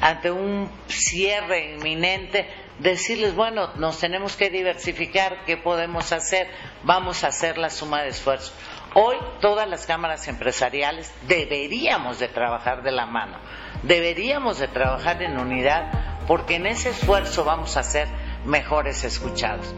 ante 0.00 0.30
un 0.30 0.70
cierre 0.88 1.74
inminente, 1.74 2.48
decirles, 2.78 3.34
bueno, 3.34 3.70
nos 3.76 3.98
tenemos 3.98 4.36
que 4.36 4.50
diversificar, 4.50 5.44
¿qué 5.44 5.56
podemos 5.56 6.12
hacer? 6.12 6.48
Vamos 6.82 7.22
a 7.24 7.28
hacer 7.28 7.58
la 7.58 7.70
suma 7.70 8.02
de 8.02 8.08
esfuerzos. 8.08 8.54
Hoy 8.94 9.16
todas 9.40 9.68
las 9.68 9.86
cámaras 9.86 10.28
empresariales 10.28 11.14
deberíamos 11.26 12.18
de 12.18 12.28
trabajar 12.28 12.82
de 12.82 12.92
la 12.92 13.06
mano, 13.06 13.38
deberíamos 13.82 14.58
de 14.58 14.68
trabajar 14.68 15.22
en 15.22 15.38
unidad 15.38 16.26
porque 16.26 16.56
en 16.56 16.66
ese 16.66 16.90
esfuerzo 16.90 17.44
vamos 17.44 17.76
a 17.76 17.82
ser 17.82 18.08
mejores 18.44 19.04
escuchados. 19.04 19.74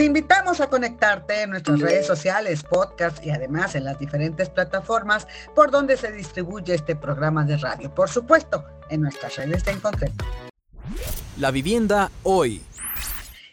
Te 0.00 0.06
invitamos 0.06 0.62
a 0.62 0.70
conectarte 0.70 1.42
en 1.42 1.50
nuestras 1.50 1.78
redes 1.78 2.06
sociales, 2.06 2.62
podcast 2.62 3.22
y 3.22 3.30
además 3.30 3.74
en 3.74 3.84
las 3.84 3.98
diferentes 3.98 4.48
plataformas 4.48 5.28
por 5.54 5.70
donde 5.70 5.98
se 5.98 6.10
distribuye 6.10 6.72
este 6.72 6.96
programa 6.96 7.44
de 7.44 7.58
radio. 7.58 7.94
Por 7.94 8.08
supuesto, 8.08 8.64
en 8.88 9.02
nuestras 9.02 9.36
redes 9.36 9.66
en 9.66 9.78
concreto. 9.78 10.24
La 11.36 11.50
vivienda 11.50 12.10
hoy. 12.22 12.62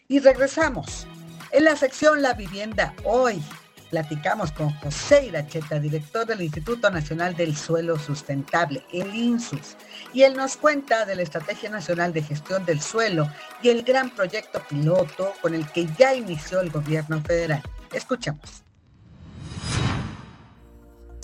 Y 0.08 0.20
regresamos. 0.20 1.06
En 1.52 1.66
la 1.66 1.76
sección 1.76 2.22
La 2.22 2.34
vivienda 2.34 2.94
hoy 3.04 3.44
Platicamos 3.90 4.52
con 4.52 4.72
José 4.80 5.28
Iracheta, 5.28 5.80
director 5.80 6.26
del 6.26 6.42
Instituto 6.42 6.90
Nacional 6.90 7.36
del 7.36 7.56
Suelo 7.56 7.98
Sustentable, 7.98 8.84
el 8.92 9.16
INSUS, 9.16 9.78
y 10.14 10.24
él 10.24 10.36
nos 10.36 10.58
cuenta 10.58 11.06
de 11.06 11.16
la 11.16 11.22
Estrategia 11.22 11.70
Nacional 11.70 12.12
de 12.12 12.22
Gestión 12.22 12.66
del 12.66 12.82
Suelo 12.82 13.30
y 13.62 13.70
el 13.70 13.84
gran 13.84 14.10
proyecto 14.10 14.62
piloto 14.70 15.32
con 15.42 15.54
el 15.54 15.66
que 15.72 15.88
ya 15.98 16.14
inició 16.14 16.60
el 16.60 16.70
gobierno 16.70 17.22
federal. 17.22 17.64
Escuchamos. 17.94 18.64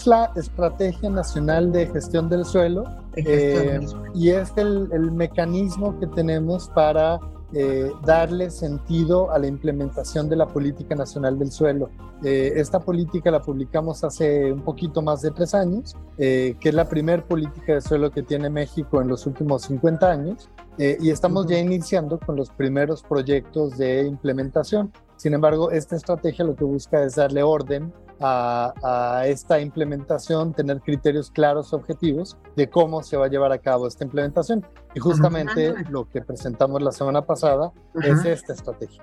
La 0.05 0.31
Estrategia 0.35 1.09
Nacional 1.09 1.71
de 1.71 1.87
Gestión 1.87 2.29
del 2.29 2.45
Suelo, 2.45 2.85
eh, 3.15 3.79
y 4.13 4.31
es 4.31 4.51
el, 4.57 4.89
el, 4.91 5.11
mecanismo 5.11 5.97
que 5.99 6.07
tenemos 6.07 6.69
para 6.69 7.19
eh, 7.55 7.91
darle 8.03 8.49
sentido 8.49 9.31
a 9.31 9.37
la 9.37 9.45
implementación 9.45 10.27
de 10.27 10.35
la 10.35 10.47
Política 10.47 10.95
Nacional 10.95 11.37
del 11.37 11.51
Suelo. 11.51 11.91
Eh, 12.23 12.53
esta 12.55 12.79
política 12.79 13.29
la 13.29 13.43
publicamos 13.43 14.03
hace 14.03 14.51
un 14.51 14.61
poquito 14.61 15.03
más 15.03 15.21
de 15.21 15.29
tres 15.29 15.53
años, 15.53 15.95
eh, 16.17 16.55
que 16.59 16.69
es 16.69 16.75
la 16.75 16.89
primer 16.89 17.25
política 17.25 17.75
de 17.75 17.81
suelo 17.81 18.09
que 18.09 18.23
tiene 18.23 18.49
México 18.49 19.01
en 19.01 19.07
los 19.07 19.27
últimos 19.27 19.63
50 19.63 20.09
años, 20.09 20.49
y 20.75 21.11
estamos 21.11 21.45
ya 21.45 21.59
iniciando 21.59 22.19
con 22.19 22.35
los 22.35 22.49
primeros 22.49 23.03
proyectos 23.03 23.77
de 23.77 24.07
implementación. 24.07 24.91
Sin 25.23 25.33
embargo, 25.33 25.71
esta 25.71 25.95
estrategia 25.95 26.43
lo 26.43 26.53
que 26.53 26.65
busca 26.65 27.01
es 27.01 27.15
darle 27.15 27.43
orden 27.43 27.93
a, 28.19 29.23
esta 29.25 29.57
implementación, 29.61 30.53
tener 30.53 30.81
criterios 30.81 31.31
claros, 31.31 31.71
objetivos 31.71 32.37
de 32.57 32.69
cómo 32.69 33.01
se 33.03 33.15
va 33.15 33.27
a 33.27 33.29
llevar 33.29 33.53
a 33.53 33.57
cabo 33.57 33.87
esta 33.87 34.03
implementación. 34.03 34.65
Y 34.93 34.99
justamente 34.99 35.75
lo 35.89 36.09
que 36.09 36.21
presentamos 36.21 36.81
la 36.81 36.91
semana 36.91 37.21
pasada 37.21 37.71
es 38.03 38.25
esta 38.25 38.51
estrategia. 38.51 39.01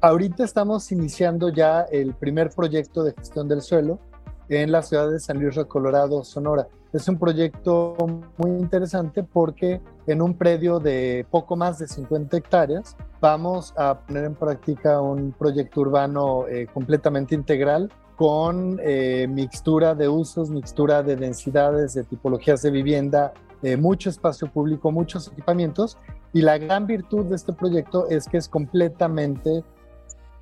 Ahorita 0.00 0.42
estamos 0.42 0.90
iniciando 0.90 1.48
ya 1.50 1.82
el 1.92 2.12
primer 2.14 2.50
proyecto 2.50 3.04
de 3.04 3.12
gestión 3.12 3.46
del 3.46 3.62
suelo 3.62 4.00
en 4.48 4.72
la 4.72 4.82
ciudad 4.82 5.10
de 5.10 5.18
San 5.20 5.40
Luis 5.40 5.54
Río 5.54 5.68
Colorado, 5.68 6.22
Sonora. 6.24 6.68
Es 6.92 7.08
un 7.08 7.18
proyecto 7.18 7.96
muy 8.36 8.50
interesante 8.50 9.22
porque 9.22 9.80
en 10.06 10.22
un 10.22 10.34
predio 10.34 10.78
de 10.78 11.26
poco 11.30 11.56
más 11.56 11.78
de 11.78 11.88
50 11.88 12.36
hectáreas 12.36 12.96
vamos 13.20 13.74
a 13.76 14.00
poner 14.00 14.24
en 14.24 14.34
práctica 14.34 15.00
un 15.00 15.32
proyecto 15.32 15.80
urbano 15.80 16.46
eh, 16.48 16.66
completamente 16.72 17.34
integral 17.34 17.90
con 18.16 18.80
eh, 18.82 19.26
mixtura 19.28 19.94
de 19.94 20.08
usos, 20.08 20.48
mixtura 20.50 21.02
de 21.02 21.16
densidades, 21.16 21.92
de 21.94 22.04
tipologías 22.04 22.62
de 22.62 22.70
vivienda, 22.70 23.34
eh, 23.62 23.76
mucho 23.76 24.08
espacio 24.08 24.50
público, 24.50 24.90
muchos 24.90 25.28
equipamientos. 25.28 25.98
Y 26.32 26.42
la 26.42 26.56
gran 26.56 26.86
virtud 26.86 27.26
de 27.26 27.36
este 27.36 27.52
proyecto 27.52 28.08
es 28.08 28.26
que 28.26 28.38
es 28.38 28.48
completamente 28.48 29.64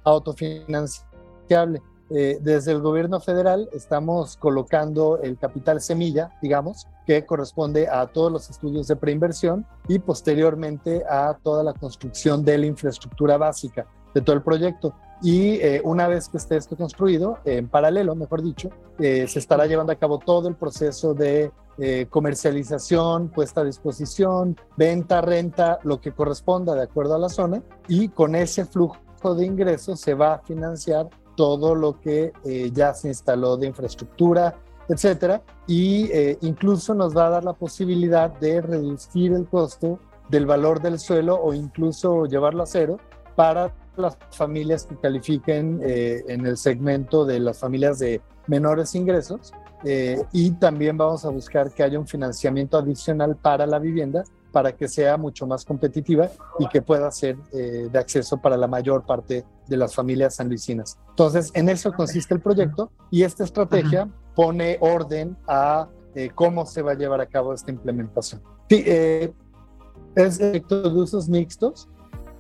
autofinanciable. 0.05 1.83
Eh, 2.11 2.39
desde 2.41 2.73
el 2.73 2.81
gobierno 2.81 3.19
federal 3.19 3.69
estamos 3.73 4.37
colocando 4.37 5.19
el 5.23 5.39
capital 5.39 5.81
semilla, 5.81 6.37
digamos, 6.43 6.87
que 7.07 7.25
corresponde 7.25 7.89
a 7.89 8.07
todos 8.07 8.31
los 8.31 8.51
estudios 8.51 8.87
de 8.89 8.97
preinversión 8.97 9.67
y 9.89 9.99
posteriormente 9.99 11.03
a 11.09 11.37
toda 11.43 11.63
la 11.63 11.73
construcción 11.73 12.45
de 12.45 12.59
la 12.59 12.67
infraestructura 12.67 13.37
básica 13.39 13.87
de 14.15 14.21
todo 14.21 14.37
el 14.37 14.43
proyecto. 14.43 14.95
Y 15.23 15.55
eh, 15.55 15.81
una 15.85 16.07
vez 16.09 16.29
que 16.29 16.37
esté 16.37 16.57
esto 16.57 16.77
construido, 16.77 17.39
en 17.45 17.69
paralelo, 17.69 18.15
mejor 18.15 18.43
dicho, 18.43 18.71
eh, 18.99 19.27
se 19.27 19.39
estará 19.39 19.67
llevando 19.67 19.93
a 19.93 19.97
cabo 19.97 20.19
todo 20.19 20.49
el 20.49 20.55
proceso 20.55 21.15
de 21.15 21.51
eh, 21.79 22.07
comercialización, 22.11 23.29
puesta 23.29 23.63
a 23.63 23.65
disposición, 23.65 24.57
venta, 24.77 25.21
renta, 25.21 25.79
lo 25.83 26.01
que 26.01 26.13
corresponda 26.13 26.75
de 26.75 26.83
acuerdo 26.83 27.15
a 27.15 27.19
la 27.19 27.29
zona. 27.29 27.63
Y 27.89 28.09
con 28.09 28.35
ese 28.35 28.65
flujo 28.65 28.97
de 29.35 29.47
ingresos 29.47 30.01
se 30.01 30.15
va 30.15 30.35
a 30.35 30.39
financiar 30.41 31.09
todo 31.37 31.75
lo 31.75 32.01
que 32.01 32.33
ya 32.73 32.95
se 32.95 33.09
instaló 33.09 33.57
de 33.57 33.67
infraestructura, 33.67 34.55
etcétera. 34.89 35.43
Y 35.67 36.11
incluso 36.41 36.95
nos 36.95 37.17
va 37.17 37.27
a 37.27 37.31
dar 37.31 37.45
la 37.45 37.55
posibilidad 37.55 38.31
de 38.31 38.61
reducir 38.61 39.33
el 39.33 39.47
costo 39.47 39.99
del 40.29 40.47
valor 40.47 40.81
del 40.81 40.99
suelo 40.99 41.41
o 41.41 41.53
incluso 41.55 42.27
llevarlo 42.27 42.63
a 42.63 42.67
cero 42.67 42.99
para 43.37 43.75
las 43.97 44.17
familias 44.31 44.87
que 44.87 44.97
califiquen 44.97 45.81
eh, 45.83 46.25
en 46.29 46.47
el 46.47 46.57
segmento 46.57 47.25
de 47.25 47.41
las 47.41 47.59
familias 47.59 47.99
de 47.99 48.21
menores 48.47 48.95
ingresos 48.95 49.53
eh, 49.85 50.23
y 50.33 50.53
también 50.53 50.97
vamos 50.97 51.25
a 51.25 51.29
buscar 51.29 51.71
que 51.73 51.83
haya 51.83 51.99
un 51.99 52.07
financiamiento 52.07 52.79
adicional 52.79 53.37
para 53.37 53.67
la 53.67 53.79
vivienda 53.79 54.25
para 54.55 54.73
que 54.73 54.89
sea 54.89 55.19
mucho 55.19 55.47
más 55.47 55.65
competitiva 55.65 56.31
y 56.59 56.69
que 56.69 56.81
pueda 56.81 57.11
ser 57.11 57.37
eh, 57.53 57.89
de 57.93 57.99
acceso 57.99 58.39
para 58.39 58.57
la 58.57 58.69
mayor 58.69 59.05
parte 59.05 59.45
de 59.69 59.77
las 59.77 59.95
familias 59.95 60.37
sanluisinas. 60.37 60.99
Entonces, 61.11 61.51
en 61.55 61.69
eso 61.69 61.93
consiste 61.93 62.33
el 62.33 62.41
proyecto 62.41 62.91
y 63.11 63.25
esta 63.25 63.45
estrategia 63.45 64.09
pone 64.35 64.79
orden 64.81 65.37
a 65.47 65.89
cómo 66.35 66.65
se 66.65 66.81
va 66.81 66.93
a 66.93 66.95
llevar 66.95 67.21
a 67.21 67.27
cabo 67.27 67.53
esta 67.53 67.71
implementación. 67.73 68.41
Sí, 68.71 68.85
es 68.87 70.39
proyecto 70.39 70.83
de 70.83 71.01
usos 71.01 71.29
mixtos 71.29 71.89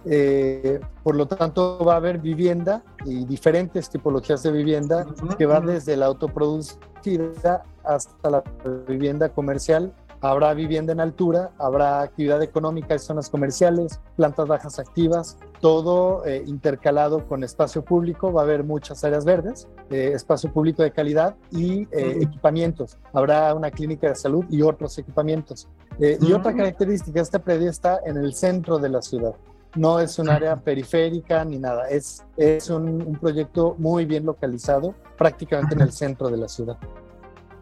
Eh, 0.06 0.80
por 1.02 1.16
lo 1.16 1.26
tanto, 1.26 1.82
va 1.84 1.94
a 1.94 1.96
haber 1.96 2.18
vivienda 2.18 2.82
y 3.06 3.24
diferentes 3.24 3.88
tipologías 3.88 4.42
de 4.42 4.52
vivienda 4.52 5.06
que 5.38 5.46
van 5.46 5.64
desde 5.64 5.96
la 5.96 6.06
autoproducida 6.06 7.64
hasta 7.84 8.30
la 8.30 8.42
vivienda 8.86 9.30
comercial 9.30 9.94
Habrá 10.24 10.54
vivienda 10.54 10.94
en 10.94 11.00
altura, 11.00 11.50
habrá 11.58 12.00
actividad 12.00 12.42
económica 12.42 12.94
en 12.94 12.98
zonas 12.98 13.28
comerciales, 13.28 14.00
plantas 14.16 14.48
bajas 14.48 14.78
activas, 14.78 15.36
todo 15.60 16.24
eh, 16.24 16.42
intercalado 16.46 17.28
con 17.28 17.44
espacio 17.44 17.84
público. 17.84 18.32
Va 18.32 18.40
a 18.40 18.44
haber 18.44 18.64
muchas 18.64 19.04
áreas 19.04 19.26
verdes, 19.26 19.68
eh, 19.90 20.12
espacio 20.14 20.50
público 20.50 20.82
de 20.82 20.92
calidad 20.92 21.36
y 21.50 21.82
eh, 21.92 22.20
equipamientos. 22.22 22.96
Habrá 23.12 23.54
una 23.54 23.70
clínica 23.70 24.08
de 24.08 24.14
salud 24.14 24.46
y 24.48 24.62
otros 24.62 24.96
equipamientos. 24.96 25.68
Y 25.98 26.32
otra 26.32 26.56
característica, 26.56 27.20
este 27.20 27.38
predio 27.38 27.68
está 27.68 28.00
en 28.06 28.16
el 28.16 28.32
centro 28.32 28.78
de 28.78 28.88
la 28.88 29.02
ciudad. 29.02 29.34
No 29.76 30.00
es 30.00 30.18
un 30.18 30.30
área 30.30 30.56
periférica 30.56 31.44
ni 31.44 31.58
nada, 31.58 31.86
es, 31.90 32.24
es 32.38 32.70
un, 32.70 33.02
un 33.02 33.16
proyecto 33.16 33.74
muy 33.76 34.06
bien 34.06 34.24
localizado, 34.24 34.94
prácticamente 35.18 35.74
en 35.74 35.82
el 35.82 35.92
centro 35.92 36.30
de 36.30 36.38
la 36.38 36.48
ciudad. 36.48 36.78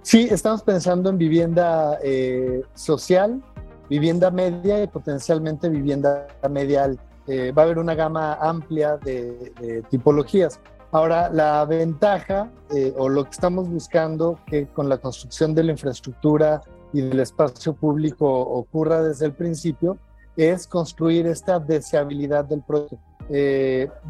Sí, 0.03 0.27
estamos 0.29 0.65
pensando 0.65 1.11
en 1.11 1.17
vivienda 1.17 1.97
eh, 2.03 2.63
social, 2.75 3.41
vivienda 3.89 4.33
media 4.33 4.83
y 4.83 4.89
potencialmente 4.89 5.69
vivienda 5.69 6.27
media 6.51 6.93
eh, 7.29 7.53
va 7.53 7.63
a 7.63 7.65
haber 7.67 7.79
una 7.79 7.95
gama 7.95 8.35
amplia 8.35 8.97
de, 8.97 9.85
tipologías. 9.91 10.59
Ahora, 10.91 11.31
la 11.31 11.65
ventaja 11.67 12.51
eh, 12.75 12.93
o 12.97 13.09
lo 13.09 13.25
que 13.25 13.31
estamos 13.31 13.69
buscando 13.69 14.41
que 14.49 14.67
con 14.67 14.89
la 14.89 14.99
construcción 14.99 15.55
de 15.55 15.63
la 15.63 15.73
infraestructura 15.73 16.61
y 16.93 17.01
del 17.03 17.21
espacio 17.21 17.73
público 17.73 18.29
ocurra 18.29 19.05
desde 19.05 19.27
el 19.27 19.35
principio 19.35 19.99
es 20.37 20.67
construir 20.67 21.29
esta 21.29 21.61
deseabilidad 21.61 22.45
del 22.45 22.63
proyecto. 22.63 22.99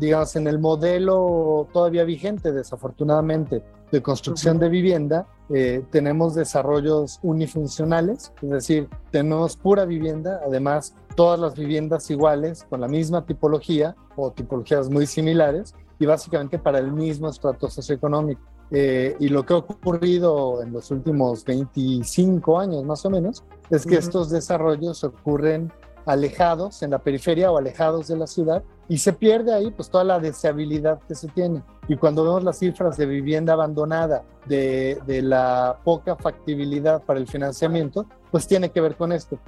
digamos, 0.00 0.34
en 0.36 0.46
el 0.46 0.58
modelo 0.58 1.68
todavía 1.70 2.04
vigente, 2.04 2.50
desafortunadamente, 2.50 3.62
de 3.92 4.02
construcción 4.02 4.58
de 4.58 4.70
vivienda, 4.70 5.26
eh, 5.54 5.84
tenemos 5.90 6.34
desarrollos 6.34 7.18
unifuncionales, 7.22 8.32
es 8.40 8.50
decir, 8.50 8.88
tenemos 9.10 9.56
pura 9.56 9.84
vivienda, 9.84 10.40
además 10.46 10.94
todas 11.14 11.38
las 11.38 11.54
viviendas 11.54 12.10
iguales, 12.10 12.64
con 12.70 12.80
la 12.80 12.88
misma 12.88 13.26
tipología 13.26 13.94
o 14.16 14.30
tipologías 14.32 14.88
muy 14.88 15.06
similares, 15.06 15.74
y 15.98 16.06
básicamente 16.06 16.58
para 16.58 16.78
el 16.78 16.90
mismo 16.90 17.28
estrato 17.28 17.68
socioeconómico. 17.68 18.40
Eh, 18.70 19.14
y 19.20 19.28
lo 19.28 19.44
que 19.44 19.52
ha 19.52 19.58
ocurrido 19.58 20.62
en 20.62 20.72
los 20.72 20.90
últimos 20.90 21.44
25 21.44 22.58
años 22.58 22.82
más 22.84 23.04
o 23.04 23.10
menos 23.10 23.44
es 23.68 23.84
que 23.84 23.96
estos 23.96 24.30
desarrollos 24.30 25.04
ocurren 25.04 25.70
alejados 26.06 26.82
en 26.82 26.90
la 26.90 26.98
periferia 26.98 27.52
o 27.52 27.58
alejados 27.58 28.08
de 28.08 28.16
la 28.16 28.26
ciudad 28.26 28.62
y 28.92 28.98
se 28.98 29.14
pierde 29.14 29.54
ahí 29.54 29.70
pues 29.70 29.88
toda 29.88 30.04
la 30.04 30.20
deseabilidad 30.20 31.00
que 31.08 31.14
se 31.14 31.26
tiene. 31.28 31.62
Y 31.88 31.96
cuando 31.96 32.24
vemos 32.24 32.44
las 32.44 32.58
cifras 32.58 32.98
de 32.98 33.06
vivienda 33.06 33.54
abandonada, 33.54 34.22
de, 34.44 35.00
de 35.06 35.22
la 35.22 35.78
poca 35.82 36.14
factibilidad 36.14 37.02
para 37.02 37.18
el 37.18 37.26
financiamiento, 37.26 38.04
pues 38.30 38.46
tiene 38.46 38.70
que 38.70 38.82
ver 38.82 38.94
con 38.96 39.12
esto. 39.12 39.38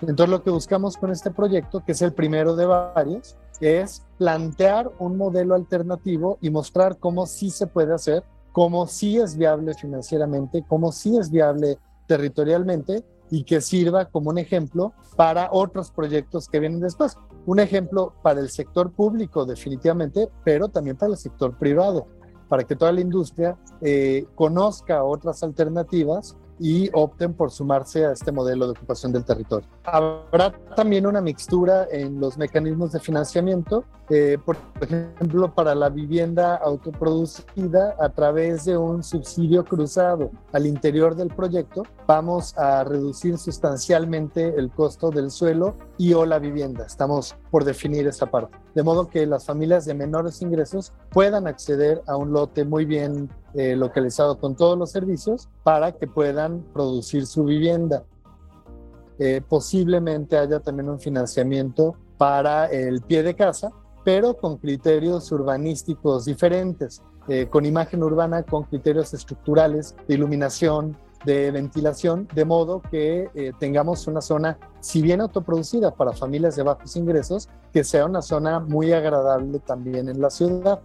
Entonces 0.00 0.28
lo 0.28 0.42
que 0.42 0.50
buscamos 0.50 0.96
con 0.96 1.12
este 1.12 1.30
proyecto, 1.30 1.84
que 1.84 1.92
es 1.92 2.02
el 2.02 2.12
primero 2.12 2.56
de 2.56 2.66
varios, 2.66 3.36
es 3.60 4.02
plantear 4.18 4.90
un 4.98 5.16
modelo 5.16 5.54
alternativo 5.54 6.38
y 6.40 6.50
mostrar 6.50 6.98
cómo 6.98 7.26
sí 7.26 7.50
se 7.50 7.68
puede 7.68 7.94
hacer, 7.94 8.24
cómo 8.50 8.88
sí 8.88 9.18
es 9.18 9.36
viable 9.36 9.74
financieramente, 9.74 10.64
cómo 10.66 10.90
sí 10.90 11.16
es 11.16 11.30
viable 11.30 11.78
territorialmente 12.08 13.04
y 13.30 13.44
que 13.44 13.60
sirva 13.60 14.06
como 14.06 14.30
un 14.30 14.38
ejemplo 14.38 14.92
para 15.14 15.48
otros 15.52 15.92
proyectos 15.92 16.48
que 16.48 16.58
vienen 16.58 16.80
después. 16.80 17.16
Un 17.46 17.58
ejemplo 17.58 18.14
para 18.22 18.40
el 18.40 18.50
sector 18.50 18.92
público 18.92 19.44
definitivamente, 19.44 20.28
pero 20.44 20.68
también 20.68 20.96
para 20.96 21.12
el 21.12 21.18
sector 21.18 21.56
privado, 21.56 22.06
para 22.48 22.64
que 22.64 22.76
toda 22.76 22.92
la 22.92 23.00
industria 23.00 23.56
eh, 23.80 24.26
conozca 24.34 25.04
otras 25.04 25.42
alternativas 25.42 26.36
y 26.62 26.90
opten 26.92 27.32
por 27.32 27.50
sumarse 27.50 28.04
a 28.04 28.12
este 28.12 28.30
modelo 28.30 28.66
de 28.66 28.72
ocupación 28.72 29.12
del 29.12 29.24
territorio. 29.24 29.66
Habrá 29.84 30.52
también 30.76 31.06
una 31.06 31.22
mixtura 31.22 31.88
en 31.90 32.20
los 32.20 32.36
mecanismos 32.36 32.92
de 32.92 33.00
financiamiento, 33.00 33.84
eh, 34.10 34.36
por 34.44 34.58
ejemplo, 34.82 35.54
para 35.54 35.74
la 35.74 35.88
vivienda 35.88 36.56
autoproducida 36.56 37.96
a 37.98 38.10
través 38.10 38.66
de 38.66 38.76
un 38.76 39.02
subsidio 39.02 39.64
cruzado 39.64 40.30
al 40.52 40.66
interior 40.66 41.14
del 41.16 41.28
proyecto, 41.28 41.84
vamos 42.06 42.56
a 42.58 42.84
reducir 42.84 43.38
sustancialmente 43.38 44.54
el 44.58 44.70
costo 44.70 45.10
del 45.10 45.30
suelo 45.30 45.76
y 46.00 46.14
o 46.14 46.24
la 46.24 46.38
vivienda. 46.38 46.86
Estamos 46.86 47.36
por 47.50 47.62
definir 47.62 48.06
esa 48.06 48.24
parte. 48.24 48.56
De 48.74 48.82
modo 48.82 49.10
que 49.10 49.26
las 49.26 49.44
familias 49.44 49.84
de 49.84 49.92
menores 49.92 50.40
ingresos 50.40 50.94
puedan 51.10 51.46
acceder 51.46 52.00
a 52.06 52.16
un 52.16 52.32
lote 52.32 52.64
muy 52.64 52.86
bien 52.86 53.28
eh, 53.52 53.76
localizado 53.76 54.38
con 54.38 54.56
todos 54.56 54.78
los 54.78 54.90
servicios 54.90 55.50
para 55.62 55.92
que 55.92 56.06
puedan 56.06 56.62
producir 56.72 57.26
su 57.26 57.44
vivienda. 57.44 58.02
Eh, 59.18 59.42
posiblemente 59.46 60.38
haya 60.38 60.60
también 60.60 60.88
un 60.88 60.98
financiamiento 60.98 61.94
para 62.16 62.64
el 62.64 63.02
pie 63.02 63.22
de 63.22 63.36
casa, 63.36 63.70
pero 64.02 64.38
con 64.38 64.56
criterios 64.56 65.30
urbanísticos 65.30 66.24
diferentes, 66.24 67.02
eh, 67.28 67.46
con 67.50 67.66
imagen 67.66 68.02
urbana, 68.02 68.42
con 68.42 68.62
criterios 68.62 69.12
estructurales 69.12 69.94
de 70.08 70.14
iluminación, 70.14 70.96
de 71.24 71.50
ventilación, 71.50 72.28
de 72.34 72.44
modo 72.44 72.80
que 72.90 73.52
tengamos 73.58 74.06
una 74.06 74.20
zona, 74.20 74.58
si 74.80 75.02
bien 75.02 75.20
autoproducida 75.20 75.94
para 75.94 76.12
familias 76.12 76.56
de 76.56 76.62
bajos 76.62 76.96
ingresos, 76.96 77.48
que 77.72 77.84
sea 77.84 78.06
una 78.06 78.22
zona 78.22 78.60
muy 78.60 78.92
agradable 78.92 79.58
también 79.58 80.08
en 80.08 80.20
la 80.20 80.30
ciudad. 80.30 80.80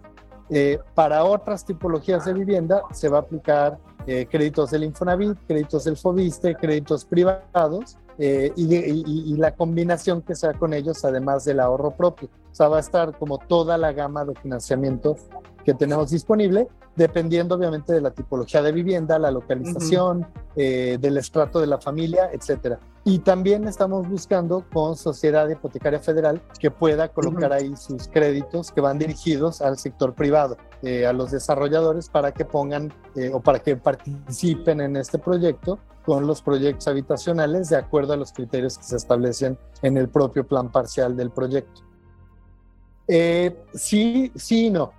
Eh, 0.50 0.80
para 0.93 1.24
otras 1.24 1.65
tipologías 1.65 2.26
de 2.26 2.34
vivienda 2.34 2.84
se 2.93 3.10
va 3.10 3.17
a 3.17 3.21
aplicar 3.21 3.80
eh, 4.06 4.28
créditos 4.30 4.69
del 4.69 4.84
Infonavit, 4.84 5.38
créditos 5.48 5.86
del 5.86 5.98
Fobiste, 5.98 6.56
créditos 6.56 7.04
privados 7.06 7.98
eh, 8.19 8.54
y, 8.56 9.36
la 9.38 9.56
combinación 9.56 10.21
que 10.21 10.36
sea 10.36 10.54
con 10.54 10.74
ellos, 10.74 11.04
además 11.04 11.45
del 11.45 11.60
ahorro 11.60 11.91
propio. 11.91 12.30
O 12.52 12.56
sea, 12.56 12.67
va 12.67 12.78
a 12.78 12.82
estar 12.82 13.17
como 13.17 13.39
toda 13.39 13.78
la 13.78 13.91
gama 13.91 14.24
de 14.24 14.36
financiamiento 14.36 15.17
que 15.65 15.73
tenemos 15.73 16.12
disponible, 16.12 16.67
dependiendo 16.95 17.56
obviamente 17.56 17.91
de 17.91 18.01
la 18.01 18.12
tipología 18.12 18.62
de 18.62 18.71
vivienda, 18.71 19.19
la 19.19 19.32
localización, 19.32 20.28
del 20.56 21.17
estrato 21.17 21.60
de 21.60 21.67
la 21.67 21.80
familia, 21.80 22.30
etcétera. 22.32 22.80
Y 23.08 23.19
también 23.19 23.67
estamos 23.67 24.10
buscando 24.10 24.65
con 24.73 24.95
Sociedad 24.95 25.47
Hipotecaria 25.47 25.99
Federal 25.99 26.41
que 26.58 26.71
pueda 26.71 27.10
colocar 27.10 27.54
ahí 27.54 27.75
sus 27.75 28.08
créditos 28.08 28.71
que 28.71 28.82
van 28.82 28.97
dirigidos 28.97 29.62
al 29.62 29.78
sector 29.78 30.15
privado, 30.15 30.58
eh, 30.82 31.06
a 31.06 31.13
los 31.13 31.30
desarrolladores 31.30 32.10
para 32.10 32.32
que 32.32 32.45
pongan 32.45 32.91
eh, 33.15 33.30
o 33.32 33.41
para 33.41 33.60
que 33.60 33.75
participen 33.75 34.82
en 34.82 34.95
este 34.95 35.19
proyecto 35.19 35.78
con 36.04 36.25
los 36.25 36.41
proyectos 36.41 36.88
habitacionales 36.88 37.69
de 37.69 37.78
acuerdo 37.78 38.13
a 38.13 38.17
los 38.17 38.34
criterios 38.34 38.80
que 38.80 38.86
se 38.86 38.95
establecen 38.95 39.56
en 39.84 39.97
el 39.97 40.10
propio 40.10 40.47
plan 40.47 40.71
parcial 40.71 41.15
del 41.15 41.30
proyecto. 41.30 41.82
Eh, 43.08 43.56
sí, 43.75 44.32
sí 44.34 44.65
y 44.65 44.69
no. 44.71 44.93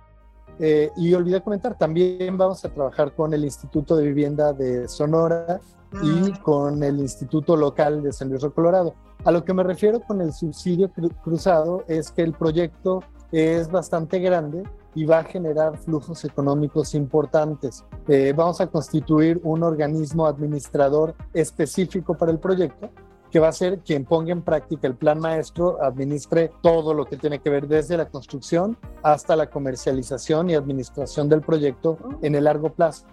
Y 0.59 1.13
olvidé 1.13 1.41
comentar, 1.41 1.77
también 1.77 2.37
vamos 2.37 2.63
a 2.65 2.69
trabajar 2.69 3.13
con 3.13 3.33
el 3.33 3.43
Instituto 3.43 3.95
de 3.95 4.07
Vivienda 4.07 4.53
de 4.53 4.87
Sonora 4.87 5.59
y 6.01 6.31
con 6.39 6.83
el 6.83 6.99
Instituto 6.99 7.55
Local 7.55 8.03
de 8.03 8.11
San 8.11 8.29
Luis 8.29 8.41
Río 8.41 8.53
Colorado. 8.53 8.95
A 9.23 9.31
lo 9.31 9.43
que 9.43 9.53
me 9.53 9.63
refiero 9.63 10.01
con 10.01 10.21
el 10.21 10.33
subsidio 10.33 10.91
cruzado 11.23 11.83
es 11.87 12.11
que 12.11 12.21
el 12.21 12.33
proyecto 12.33 13.03
es 13.31 13.69
bastante 13.69 14.19
grande 14.19 14.63
y 14.95 15.05
va 15.05 15.19
a 15.19 15.23
generar 15.23 15.77
flujos 15.77 16.23
económicos 16.25 16.95
importantes. 16.95 17.83
Eh, 18.07 18.33
vamos 18.35 18.61
a 18.61 18.67
constituir 18.67 19.39
un 19.43 19.63
organismo 19.63 20.25
administrador 20.25 21.13
específico 21.33 22.15
para 22.15 22.31
el 22.31 22.39
proyecto 22.39 22.89
que 23.31 23.39
va 23.39 23.49
a 23.49 23.53
ser 23.53 23.79
quien 23.79 24.05
ponga 24.05 24.31
en 24.31 24.41
práctica 24.41 24.87
el 24.87 24.95
plan 24.95 25.19
maestro, 25.19 25.83
administre 25.83 26.51
todo 26.61 26.93
lo 26.93 27.05
que 27.05 27.17
tiene 27.17 27.39
que 27.39 27.49
ver 27.49 27.67
desde 27.67 27.97
la 27.97 28.09
construcción 28.09 28.77
hasta 29.03 29.35
la 29.35 29.49
comercialización 29.49 30.49
y 30.49 30.55
administración 30.55 31.29
del 31.29 31.41
proyecto 31.41 31.97
en 32.21 32.35
el 32.35 32.45
largo 32.45 32.73
plazo. 32.73 33.05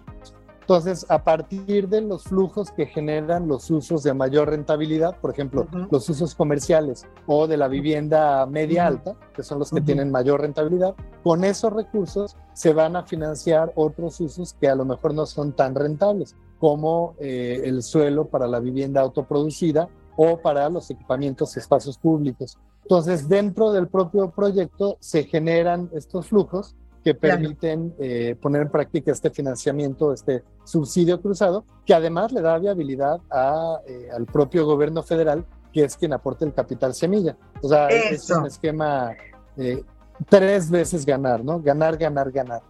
Entonces, 0.65 1.05
a 1.09 1.23
partir 1.23 1.89
de 1.89 2.01
los 2.01 2.23
flujos 2.23 2.71
que 2.71 2.87
generan 2.87 3.47
los 3.47 3.69
usos 3.69 4.01
de 4.01 4.15
mayor 4.15 4.49
rentabilidad, 4.49 5.15
por 5.21 5.29
ejemplo, 5.29 5.67
los 5.91 6.09
usos 6.09 6.33
comerciales 6.33 7.05
o 7.27 7.45
de 7.45 7.55
la 7.55 7.67
vivienda 7.67 8.43
media 8.47 8.87
alta, 8.87 9.15
que 9.35 9.43
son 9.43 9.59
los 9.59 9.69
que 9.69 9.81
tienen 9.81 10.09
mayor 10.09 10.41
rentabilidad, 10.41 10.95
con 11.23 11.43
esos 11.43 11.71
recursos 11.71 12.35
se 12.53 12.73
van 12.73 12.95
a 12.95 13.03
financiar 13.03 13.73
otros 13.75 14.19
usos 14.19 14.53
que 14.53 14.67
a 14.67 14.73
lo 14.73 14.85
mejor 14.85 15.13
no 15.13 15.27
son 15.27 15.53
tan 15.53 15.75
rentables, 15.75 16.35
como 16.57 17.13
eh, 17.19 17.61
el 17.65 17.83
suelo 17.83 18.25
para 18.25 18.47
la 18.47 18.59
vivienda 18.59 19.01
autoproducida 19.01 19.87
o 20.15 20.37
para 20.37 20.69
los 20.69 20.89
equipamientos 20.89 21.55
y 21.55 21.59
espacios 21.59 21.97
públicos. 21.97 22.57
Entonces, 22.83 23.27
dentro 23.27 23.71
del 23.71 23.87
propio 23.87 24.29
proyecto 24.29 24.97
se 24.99 25.23
generan 25.23 25.89
estos 25.93 26.27
flujos 26.27 26.75
que 27.03 27.13
permiten 27.13 27.93
eh, 27.99 28.35
poner 28.41 28.63
en 28.63 28.69
práctica 28.69 29.11
este 29.11 29.29
financiamiento, 29.29 30.11
este 30.11 30.43
subsidio 30.63 31.21
cruzado, 31.21 31.63
que 31.85 31.93
además 31.93 32.31
le 32.31 32.41
da 32.41 32.57
viabilidad 32.57 33.21
a, 33.29 33.79
eh, 33.87 34.09
al 34.11 34.25
propio 34.25 34.65
gobierno 34.65 35.03
federal 35.03 35.45
que 35.71 35.83
es 35.83 35.97
quien 35.97 36.13
aporte 36.13 36.45
el 36.45 36.53
capital 36.53 36.93
semilla. 36.95 37.37
O 37.61 37.67
sea, 37.67 37.89
es 37.89 38.29
un 38.31 38.45
esquema 38.45 39.11
eh, 39.57 39.83
tres 40.29 40.69
veces 40.71 41.05
ganar, 41.05 41.43
¿no? 41.43 41.59
Ganar, 41.59 41.97
ganar, 41.97 42.31
ganar. 42.31 42.61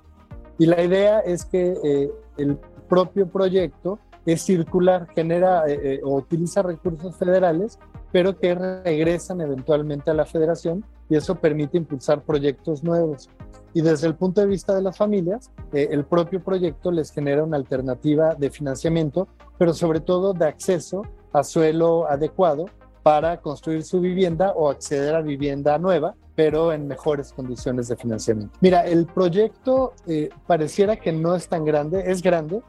Y 0.58 0.65
la 0.65 0.84
idea 0.84 1.19
es 1.19 1.45
que 1.45 2.10
el 2.38 2.58
propio 2.89 3.27
proyecto 3.27 3.99
es 4.25 4.41
circular, 4.41 5.07
genera 5.13 5.63
eh, 5.67 6.01
o 6.03 6.15
utiliza 6.15 6.61
recursos 6.61 7.15
federales, 7.15 7.79
pero 8.11 8.38
que 8.38 8.55
regresan 8.55 9.41
eventualmente 9.41 10.11
a 10.11 10.13
la 10.13 10.25
federación 10.25 10.83
y 11.09 11.15
eso 11.15 11.35
permite 11.35 11.77
impulsar 11.77 12.21
proyectos 12.21 12.83
nuevos. 12.83 13.29
Y 13.73 13.81
desde 13.81 14.07
el 14.07 14.15
punto 14.15 14.41
de 14.41 14.47
vista 14.47 14.73
de 14.73 14.81
las 14.81 14.97
familias, 14.97 15.51
el 15.73 16.05
propio 16.05 16.41
proyecto 16.41 16.91
les 16.91 17.11
genera 17.11 17.43
una 17.43 17.57
alternativa 17.57 18.33
de 18.33 18.49
financiamiento, 18.49 19.27
pero 19.57 19.73
sobre 19.73 19.99
todo 19.99 20.33
de 20.33 20.45
acceso 20.45 21.01
a 21.33 21.43
suelo 21.43 22.07
adecuado 22.09 22.67
para 23.03 23.41
construir 23.41 23.83
su 23.83 23.99
vivienda 23.99 24.53
o 24.55 24.69
acceder 24.69 25.13
a 25.13 25.21
vivienda 25.21 25.77
nueva, 25.77 26.15
pero 26.33 26.73
en 26.73 26.88
mejores 26.88 27.31
condiciones 27.33 27.88
de 27.88 27.95
financiamiento. 27.95 28.57
Mira, 28.61 28.85
el 28.88 29.05
proyecto 29.05 29.93
eh, 30.07 30.29
pareciera 30.47 30.95
que 30.95 31.11
no 31.11 31.35
es 31.35 31.47
tan 31.47 31.65
grande, 31.65 32.03
es 32.07 32.21
grande, 32.21 32.61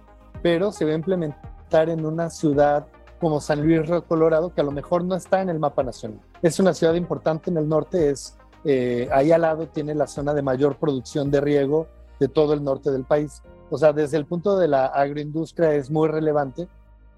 pero 0.42 0.72
se 0.72 0.84
va 0.84 0.92
a 0.92 0.94
implementar 0.94 1.88
en 1.88 2.04
una 2.04 2.30
ciudad 2.30 2.86
como 3.20 3.40
San 3.40 3.62
Luis 3.62 3.88
Colorado, 4.08 4.52
que 4.52 4.60
a 4.60 4.64
lo 4.64 4.72
mejor 4.72 5.04
no 5.04 5.14
está 5.14 5.40
en 5.40 5.48
el 5.48 5.58
mapa 5.58 5.82
nacional. 5.82 6.20
Es 6.42 6.60
una 6.60 6.74
ciudad 6.74 6.94
importante 6.94 7.50
en 7.50 7.56
el 7.56 7.68
norte, 7.68 8.10
es 8.10 8.36
eh, 8.64 9.08
ahí 9.12 9.32
al 9.32 9.42
lado 9.42 9.68
tiene 9.68 9.94
la 9.94 10.06
zona 10.06 10.34
de 10.34 10.42
mayor 10.42 10.76
producción 10.76 11.30
de 11.30 11.40
riego 11.40 11.86
de 12.20 12.28
todo 12.28 12.52
el 12.52 12.62
norte 12.62 12.90
del 12.90 13.04
país. 13.04 13.42
O 13.70 13.78
sea, 13.78 13.92
desde 13.92 14.16
el 14.16 14.26
punto 14.26 14.58
de 14.58 14.68
la 14.68 14.86
agroindustria 14.86 15.74
es 15.74 15.90
muy 15.90 16.08
relevante, 16.08 16.68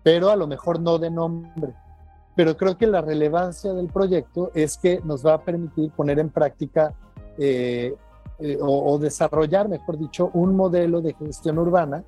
pero 0.02 0.30
a 0.30 0.36
lo 0.36 0.46
mejor 0.46 0.80
no 0.80 0.98
de 0.98 1.10
nombre 1.10 1.74
pero 2.38 2.56
creo 2.56 2.78
que 2.78 2.86
la 2.86 3.00
relevancia 3.00 3.72
del 3.72 3.88
proyecto 3.88 4.52
es 4.54 4.78
que 4.78 5.00
nos 5.02 5.26
va 5.26 5.34
a 5.34 5.42
permitir 5.42 5.90
poner 5.90 6.20
en 6.20 6.30
práctica 6.30 6.94
eh, 7.36 7.96
eh, 8.38 8.58
o, 8.60 8.96
desarrollar, 8.96 9.68
mejor 9.68 9.98
dicho, 9.98 10.30
un 10.34 10.54
modelo 10.54 11.00
de 11.00 11.14
gestión 11.14 11.58
urbana 11.58 12.04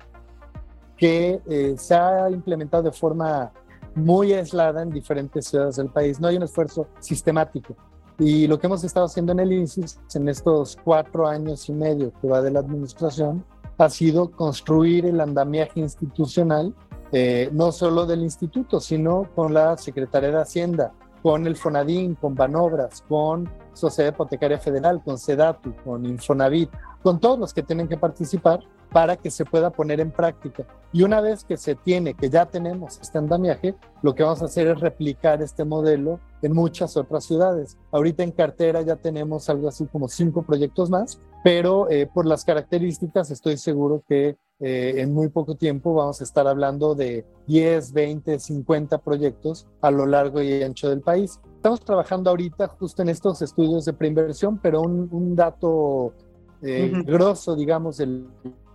que 1.01 1.41
eh, 1.49 1.73
se 1.79 1.95
ha 1.95 2.29
implementado 2.29 2.83
de 2.83 2.91
forma 2.91 3.51
muy 3.95 4.33
aislada 4.33 4.83
en 4.83 4.91
diferentes 4.91 5.47
ciudades 5.47 5.77
del 5.77 5.89
país. 5.89 6.19
No 6.19 6.27
hay 6.27 6.37
un 6.37 6.43
esfuerzo 6.43 6.85
sistemático. 6.99 7.75
Y 8.19 8.45
lo 8.45 8.59
que 8.59 8.67
hemos 8.67 8.83
estado 8.83 9.07
haciendo 9.07 9.31
en 9.31 9.39
el 9.39 9.51
INSIS 9.51 9.99
en 10.13 10.29
estos 10.29 10.77
cuatro 10.83 11.27
años 11.27 11.67
y 11.69 11.73
medio 11.73 12.13
que 12.21 12.27
va 12.27 12.43
de 12.43 12.51
la 12.51 12.59
administración 12.59 13.43
ha 13.79 13.89
sido 13.89 14.29
construir 14.29 15.07
el 15.07 15.19
andamiaje 15.19 15.79
institucional 15.79 16.75
eh, 17.11 17.49
no 17.51 17.71
solo 17.71 18.05
del 18.05 18.21
instituto, 18.21 18.79
sino 18.79 19.27
con 19.33 19.55
la 19.55 19.77
Secretaría 19.77 20.29
de 20.29 20.39
Hacienda, 20.39 20.93
con 21.23 21.47
el 21.47 21.55
FONADIN, 21.55 22.13
con 22.13 22.35
Banobras, 22.35 23.03
con 23.09 23.49
Sociedad 23.73 24.13
Hipotecaria 24.13 24.59
Federal, 24.59 25.01
con 25.03 25.17
SEDATU, 25.17 25.73
con 25.83 26.05
Infonavit, 26.05 26.69
con 27.01 27.19
todos 27.19 27.39
los 27.39 27.55
que 27.55 27.63
tienen 27.63 27.87
que 27.87 27.97
participar 27.97 28.59
para 28.91 29.15
que 29.15 29.31
se 29.31 29.45
pueda 29.45 29.69
poner 29.69 29.99
en 29.99 30.11
práctica. 30.11 30.65
Y 30.93 31.03
una 31.03 31.21
vez 31.21 31.45
que 31.45 31.55
se 31.55 31.75
tiene, 31.75 32.13
que 32.13 32.29
ya 32.29 32.45
tenemos 32.45 32.99
este 33.01 33.17
andamiaje, 33.17 33.75
lo 34.01 34.13
que 34.13 34.23
vamos 34.23 34.41
a 34.41 34.45
hacer 34.45 34.67
es 34.67 34.79
replicar 34.79 35.41
este 35.41 35.63
modelo 35.63 36.19
en 36.41 36.53
muchas 36.53 36.97
otras 36.97 37.23
ciudades. 37.23 37.77
Ahorita 37.91 38.23
en 38.23 38.31
cartera 38.31 38.81
ya 38.81 38.97
tenemos 38.97 39.49
algo 39.49 39.69
así 39.69 39.85
como 39.87 40.09
cinco 40.09 40.43
proyectos 40.43 40.89
más, 40.89 41.21
pero 41.43 41.89
eh, 41.89 42.09
por 42.13 42.25
las 42.25 42.43
características 42.43 43.31
estoy 43.31 43.57
seguro 43.57 44.03
que 44.07 44.35
eh, 44.59 45.01
en 45.01 45.13
muy 45.13 45.29
poco 45.29 45.55
tiempo 45.55 45.93
vamos 45.93 46.21
a 46.21 46.23
estar 46.23 46.45
hablando 46.45 46.93
de 46.93 47.25
10, 47.47 47.93
20, 47.93 48.39
50 48.39 48.97
proyectos 48.99 49.67
a 49.81 49.89
lo 49.89 50.05
largo 50.05 50.41
y 50.41 50.61
ancho 50.61 50.89
del 50.89 51.01
país. 51.01 51.39
Estamos 51.55 51.79
trabajando 51.79 52.29
ahorita 52.29 52.67
justo 52.67 53.01
en 53.01 53.09
estos 53.09 53.41
estudios 53.41 53.85
de 53.85 53.93
preinversión, 53.93 54.59
pero 54.59 54.81
un, 54.81 55.35
dato 55.35 56.13
eh, 56.61 56.91
grosso, 57.05 57.55
digamos, 57.55 57.99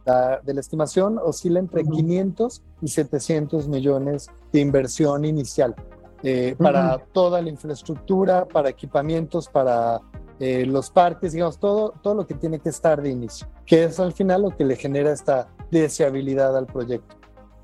de 0.07 0.55
la 0.55 0.61
estimación 0.61 1.19
oscila 1.19 1.59
entre 1.59 1.85
500 1.85 2.62
y 2.81 2.88
700 2.88 3.69
millones 3.69 4.31
de 4.53 4.61
inversión 4.61 5.25
inicial 5.25 5.75
eh, 6.23 6.55
para 6.59 6.99
toda 7.12 7.42
la 7.42 7.51
infraestructura, 7.51 8.47
para 8.47 8.69
equipamientos, 8.71 9.49
para 9.49 10.01
eh, 10.40 10.64
los 10.66 10.90
parques, 10.90 11.33
digamos, 11.33 11.59
todo, 11.59 11.95
todo 12.03 12.14
lo 12.14 12.27
que 12.27 12.35
tiene 12.35 12.59
que 12.59 12.69
estar 12.69 13.03
de 13.03 13.11
inicio, 13.11 13.47
que 13.64 13.85
es 13.85 14.01
al 14.01 14.12
final 14.12 14.42
lo 14.42 14.51
que 14.57 14.64
le 14.64 14.77
genera 14.77 15.12
esta 15.12 15.49
deseabilidad 15.71 16.57
al 16.57 16.66
proyecto. 16.66 17.16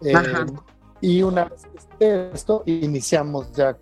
Eh, 0.02 0.14
y 1.00 1.22
una 1.22 1.46
vez 1.46 1.62
que 1.62 1.78
esté 1.78 2.30
esto, 2.32 2.62
iniciamos 2.66 3.52
ya 3.52 3.76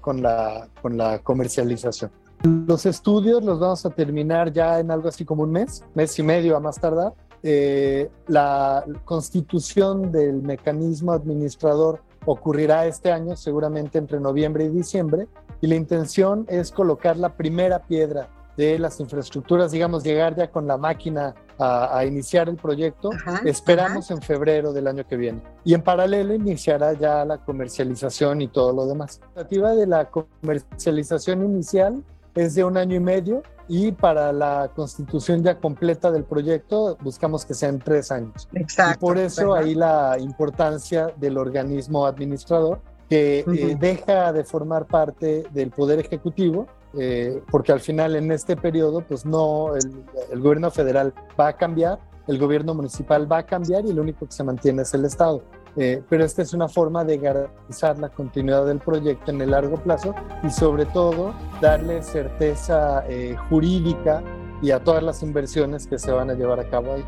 con 0.00 0.22
la, 0.22 0.68
con 0.80 0.96
la 0.96 1.18
comercialización. 1.20 2.10
Los 2.42 2.84
estudios 2.84 3.42
los 3.42 3.58
vamos 3.58 3.86
a 3.86 3.90
terminar 3.90 4.52
ya 4.52 4.78
en 4.78 4.90
algo 4.90 5.08
así 5.08 5.24
como 5.24 5.44
un 5.44 5.52
mes, 5.52 5.82
mes 5.94 6.18
y 6.18 6.22
medio 6.22 6.56
a 6.56 6.60
más 6.60 6.78
tardar. 6.78 7.14
Eh, 7.46 8.10
la 8.26 8.86
constitución 9.04 10.10
del 10.10 10.40
mecanismo 10.40 11.12
administrador 11.12 12.00
ocurrirá 12.24 12.86
este 12.86 13.12
año, 13.12 13.36
seguramente 13.36 13.98
entre 13.98 14.18
noviembre 14.18 14.64
y 14.64 14.68
diciembre, 14.70 15.28
y 15.60 15.66
la 15.66 15.74
intención 15.74 16.46
es 16.48 16.72
colocar 16.72 17.18
la 17.18 17.36
primera 17.36 17.80
piedra 17.80 18.30
de 18.56 18.78
las 18.78 18.98
infraestructuras, 18.98 19.72
digamos, 19.72 20.04
llegar 20.04 20.34
ya 20.36 20.50
con 20.50 20.66
la 20.66 20.78
máquina 20.78 21.34
a, 21.58 22.04
iniciar 22.06 22.48
el 22.48 22.56
proyecto. 22.56 23.10
Esperamos 23.44 24.10
en 24.10 24.22
febrero 24.22 24.72
del 24.72 24.86
año 24.86 25.06
que 25.06 25.16
viene. 25.16 25.42
Y 25.64 25.74
en 25.74 25.82
paralelo 25.82 26.34
iniciará 26.34 26.94
ya 26.94 27.26
la 27.26 27.38
comercialización 27.38 28.40
y 28.40 28.48
todo 28.48 28.72
lo 28.72 28.86
demás. 28.86 29.20
La 29.20 29.42
expectativa 29.42 29.74
de 29.74 29.86
la 29.86 30.10
comercialización 30.10 31.44
inicial 31.44 32.02
es 32.34 32.54
de 32.54 32.64
un 32.64 32.76
año 32.76 32.96
y 32.96 33.00
medio 33.00 33.42
y 33.68 33.92
para 33.92 34.32
la 34.32 34.70
constitución 34.74 35.42
ya 35.42 35.58
completa 35.58 36.10
del 36.10 36.24
proyecto 36.24 36.98
buscamos 37.00 37.44
que 37.44 37.54
sean 37.54 37.78
tres 37.78 38.10
años. 38.10 38.48
Exacto. 38.52 38.98
Y 38.98 39.00
por 39.00 39.18
eso 39.18 39.54
ahí 39.54 39.74
la 39.74 40.16
importancia 40.18 41.12
del 41.16 41.38
organismo 41.38 42.06
administrador 42.06 42.80
que 43.08 43.40
eh, 43.40 43.76
deja 43.78 44.32
de 44.32 44.44
formar 44.44 44.86
parte 44.86 45.44
del 45.52 45.70
Poder 45.70 45.98
Ejecutivo, 46.00 46.66
eh, 46.98 47.42
porque 47.50 47.72
al 47.72 47.80
final 47.80 48.16
en 48.16 48.32
este 48.32 48.56
periodo, 48.56 49.02
pues 49.02 49.26
no, 49.26 49.74
el, 49.76 50.40
gobierno 50.40 50.70
federal 50.70 51.12
va 51.38 51.48
a 51.48 51.56
cambiar, 51.56 51.98
el 52.26 52.38
gobierno 52.38 52.74
municipal 52.74 53.30
va 53.30 53.38
a 53.38 53.46
cambiar 53.46 53.84
y 53.84 53.92
lo 53.92 54.02
único 54.02 54.26
que 54.26 54.32
se 54.32 54.44
mantiene 54.44 54.82
es 54.82 54.94
el 54.94 55.04
Estado. 55.04 55.42
Eh, 55.76 56.02
pero 56.08 56.24
esta 56.24 56.42
es 56.42 56.54
una 56.54 56.68
forma 56.68 57.04
de 57.04 57.18
garantizar 57.18 57.98
la 57.98 58.08
continuidad 58.08 58.64
del 58.66 58.78
proyecto 58.78 59.32
en 59.32 59.40
el 59.40 59.50
largo 59.50 59.76
plazo 59.76 60.14
y 60.42 60.50
sobre 60.50 60.86
todo 60.86 61.34
darle 61.60 62.02
certeza 62.02 63.04
jurídica 63.48 64.22
y 64.62 64.70
a 64.70 64.82
todas 64.82 65.02
las 65.02 65.22
inversiones 65.22 65.86
que 65.86 65.98
se 65.98 66.12
van 66.12 66.30
a 66.30 66.34
llevar 66.34 66.60
a 66.60 66.70
cabo 66.70 66.94
ahí. 66.94 67.04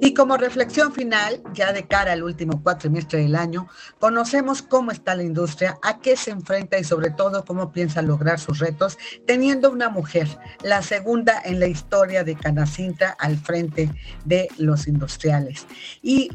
Y 0.00 0.14
como 0.14 0.36
reflexión 0.36 0.92
final, 0.92 1.42
ya 1.54 1.72
de 1.72 1.86
cara 1.86 2.12
al 2.12 2.22
último 2.22 2.62
cuatrimestre 2.62 3.20
del 3.20 3.36
año, 3.36 3.68
conocemos 3.98 4.62
cómo 4.62 4.90
está 4.90 5.14
la 5.14 5.22
industria, 5.22 5.78
a 5.82 5.98
qué 6.00 6.16
se 6.16 6.30
enfrenta 6.30 6.78
y 6.78 6.84
sobre 6.84 7.10
todo 7.10 7.44
cómo 7.44 7.72
piensa 7.72 8.02
lograr 8.02 8.38
sus 8.38 8.58
retos, 8.58 8.98
teniendo 9.26 9.70
una 9.70 9.88
mujer, 9.88 10.28
la 10.62 10.82
segunda 10.82 11.40
en 11.44 11.60
la 11.60 11.66
historia 11.66 12.24
de 12.24 12.36
Canacintra 12.36 13.16
al 13.18 13.36
frente 13.36 13.90
de 14.24 14.48
los 14.58 14.86
industriales. 14.86 15.66
Y 16.02 16.30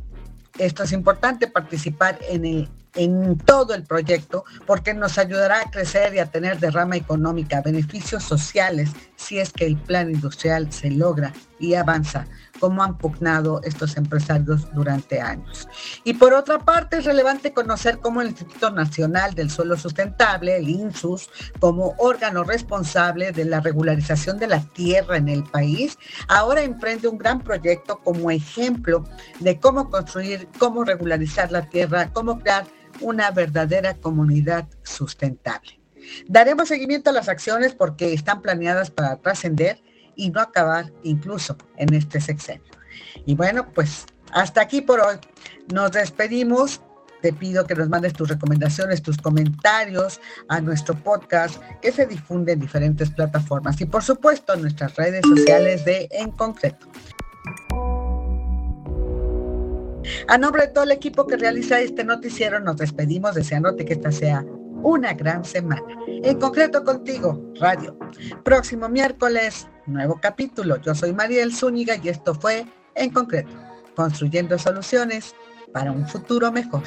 esto 0.58 0.84
es 0.84 0.92
importante, 0.92 1.48
participar 1.48 2.20
en 2.30 2.46
el 2.46 2.70
en 2.98 3.38
todo 3.38 3.74
el 3.74 3.84
proyecto 3.84 4.44
porque 4.66 4.94
nos 4.94 5.18
ayudará 5.18 5.62
a 5.62 5.72
crecer 5.72 6.14
y 6.16 6.20
a 6.20 6.26
tener 6.26 6.60
derrama 6.60 6.98
económica, 6.98 7.62
beneficios 7.62 8.24
sociales, 8.24 8.90
si 9.16 9.40
es 9.40 9.54
que 9.54 9.66
el 9.66 9.78
plan 9.78 10.10
industrial 10.10 10.72
se 10.74 10.92
logra 10.92 11.32
y 11.60 11.76
avanza 11.76 12.28
como 12.60 12.84
han 12.84 12.98
pugnado 12.98 13.62
estos 13.64 13.98
empresarios 13.98 14.74
durante 14.74 15.22
años. 15.22 15.68
Y 16.04 16.14
por 16.14 16.34
otra 16.34 16.60
parte, 16.60 16.98
es 16.98 17.06
relevante 17.06 17.54
conocer 17.54 18.00
cómo 18.00 18.22
el 18.22 18.30
Instituto 18.30 18.72
Nacional 18.72 19.34
del 19.34 19.50
Suelo 19.50 19.78
Sustentable, 19.78 20.58
el 20.58 20.70
INSUS, 20.70 21.30
como 21.60 21.96
órgano 21.98 22.44
responsable 22.44 23.32
de 23.32 23.46
la 23.46 23.60
regularización 23.60 24.38
de 24.40 24.48
la 24.48 24.62
tierra 24.62 25.18
en 25.18 25.30
el 25.30 25.44
país, 25.44 25.98
ahora 26.28 26.62
emprende 26.62 27.08
un 27.08 27.18
gran 27.18 27.42
proyecto 27.42 28.00
como 28.00 28.32
ejemplo 28.32 29.04
de 29.40 29.60
cómo 29.60 29.90
construir, 29.90 30.48
cómo 30.58 30.84
regularizar 30.84 31.52
la 31.52 31.68
tierra, 31.70 32.12
cómo 32.14 32.40
crear 32.40 32.66
una 33.02 33.32
verdadera 33.32 33.96
comunidad 33.96 34.68
sustentable. 34.84 35.80
Daremos 36.28 36.70
seguimiento 36.70 37.10
a 37.10 37.14
las 37.14 37.30
acciones 37.30 37.74
porque 37.74 38.14
están 38.14 38.42
planeadas 38.42 38.92
para 38.92 39.18
trascender 39.18 39.82
y 40.18 40.30
no 40.32 40.42
acabar 40.42 40.92
incluso 41.04 41.56
en 41.78 41.94
este 41.94 42.20
sexenio. 42.20 42.74
Y 43.26 43.36
bueno, 43.36 43.72
pues 43.74 44.06
hasta 44.32 44.62
aquí 44.62 44.82
por 44.82 45.00
hoy. 45.00 45.16
Nos 45.74 45.92
despedimos. 45.92 46.82
Te 47.22 47.34
pido 47.34 47.66
que 47.66 47.74
nos 47.74 47.90
mandes 47.90 48.14
tus 48.14 48.30
recomendaciones, 48.30 49.02
tus 49.02 49.18
comentarios 49.18 50.22
a 50.50 50.62
nuestro 50.62 50.94
podcast 50.96 51.60
que 51.82 51.92
se 51.92 52.06
difunde 52.06 52.52
en 52.52 52.60
diferentes 52.60 53.10
plataformas 53.10 53.82
y 53.82 53.86
por 53.86 54.04
supuesto 54.04 54.54
en 54.54 54.62
nuestras 54.62 54.96
redes 54.96 55.22
sociales 55.28 55.84
de 55.84 56.08
En 56.12 56.30
Concreto. 56.30 56.88
A 60.28 60.38
nombre 60.38 60.68
de 60.68 60.74
todo 60.74 60.84
el 60.84 60.92
equipo 60.92 61.26
que 61.26 61.38
realiza 61.38 61.80
este 61.80 62.04
noticiero, 62.04 62.60
nos 62.60 62.78
despedimos 62.78 63.34
deseándote 63.34 63.84
que 63.84 63.94
esta 63.94 64.12
sea 64.12 64.46
una 64.84 65.14
gran 65.14 65.44
semana. 65.44 65.82
En 66.08 66.40
concreto 66.40 66.84
contigo, 66.84 67.52
Radio. 67.60 67.98
Próximo 68.44 68.90
miércoles, 68.90 69.68
nuevo 69.88 70.20
capítulo. 70.22 70.78
Yo 70.82 70.94
soy 70.94 71.14
Mariel 71.14 71.56
Zúñiga 71.56 71.96
y 71.96 72.10
esto 72.10 72.36
fue 72.36 72.66
En 72.96 73.12
concreto, 73.12 73.52
construyendo 73.96 74.58
soluciones 74.58 75.36
para 75.72 75.92
un 75.92 76.08
futuro 76.08 76.52
mejor. 76.52 76.84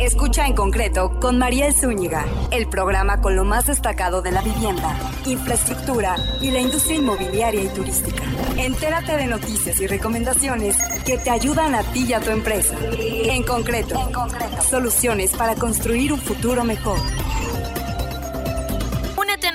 Escucha 0.00 0.46
en 0.46 0.54
concreto 0.54 1.18
con 1.18 1.38
Mariel 1.38 1.72
Zúñiga, 1.72 2.26
el 2.50 2.68
programa 2.68 3.20
con 3.22 3.36
lo 3.36 3.44
más 3.44 3.66
destacado 3.66 4.20
de 4.20 4.32
la 4.32 4.42
vivienda, 4.42 4.94
infraestructura 5.24 6.16
y 6.42 6.50
la 6.50 6.60
industria 6.60 6.98
inmobiliaria 6.98 7.62
y 7.62 7.68
turística. 7.68 8.22
Entérate 8.58 9.16
de 9.16 9.26
noticias 9.26 9.80
y 9.80 9.86
recomendaciones 9.86 10.76
que 11.06 11.16
te 11.16 11.30
ayudan 11.30 11.74
a 11.74 11.82
ti 11.84 12.04
y 12.06 12.12
a 12.12 12.20
tu 12.20 12.30
empresa. 12.30 12.76
En 12.98 13.42
concreto, 13.44 13.98
en 13.98 14.12
concreto. 14.12 14.62
soluciones 14.62 15.32
para 15.32 15.54
construir 15.54 16.12
un 16.12 16.20
futuro 16.20 16.64
mejor. 16.64 16.98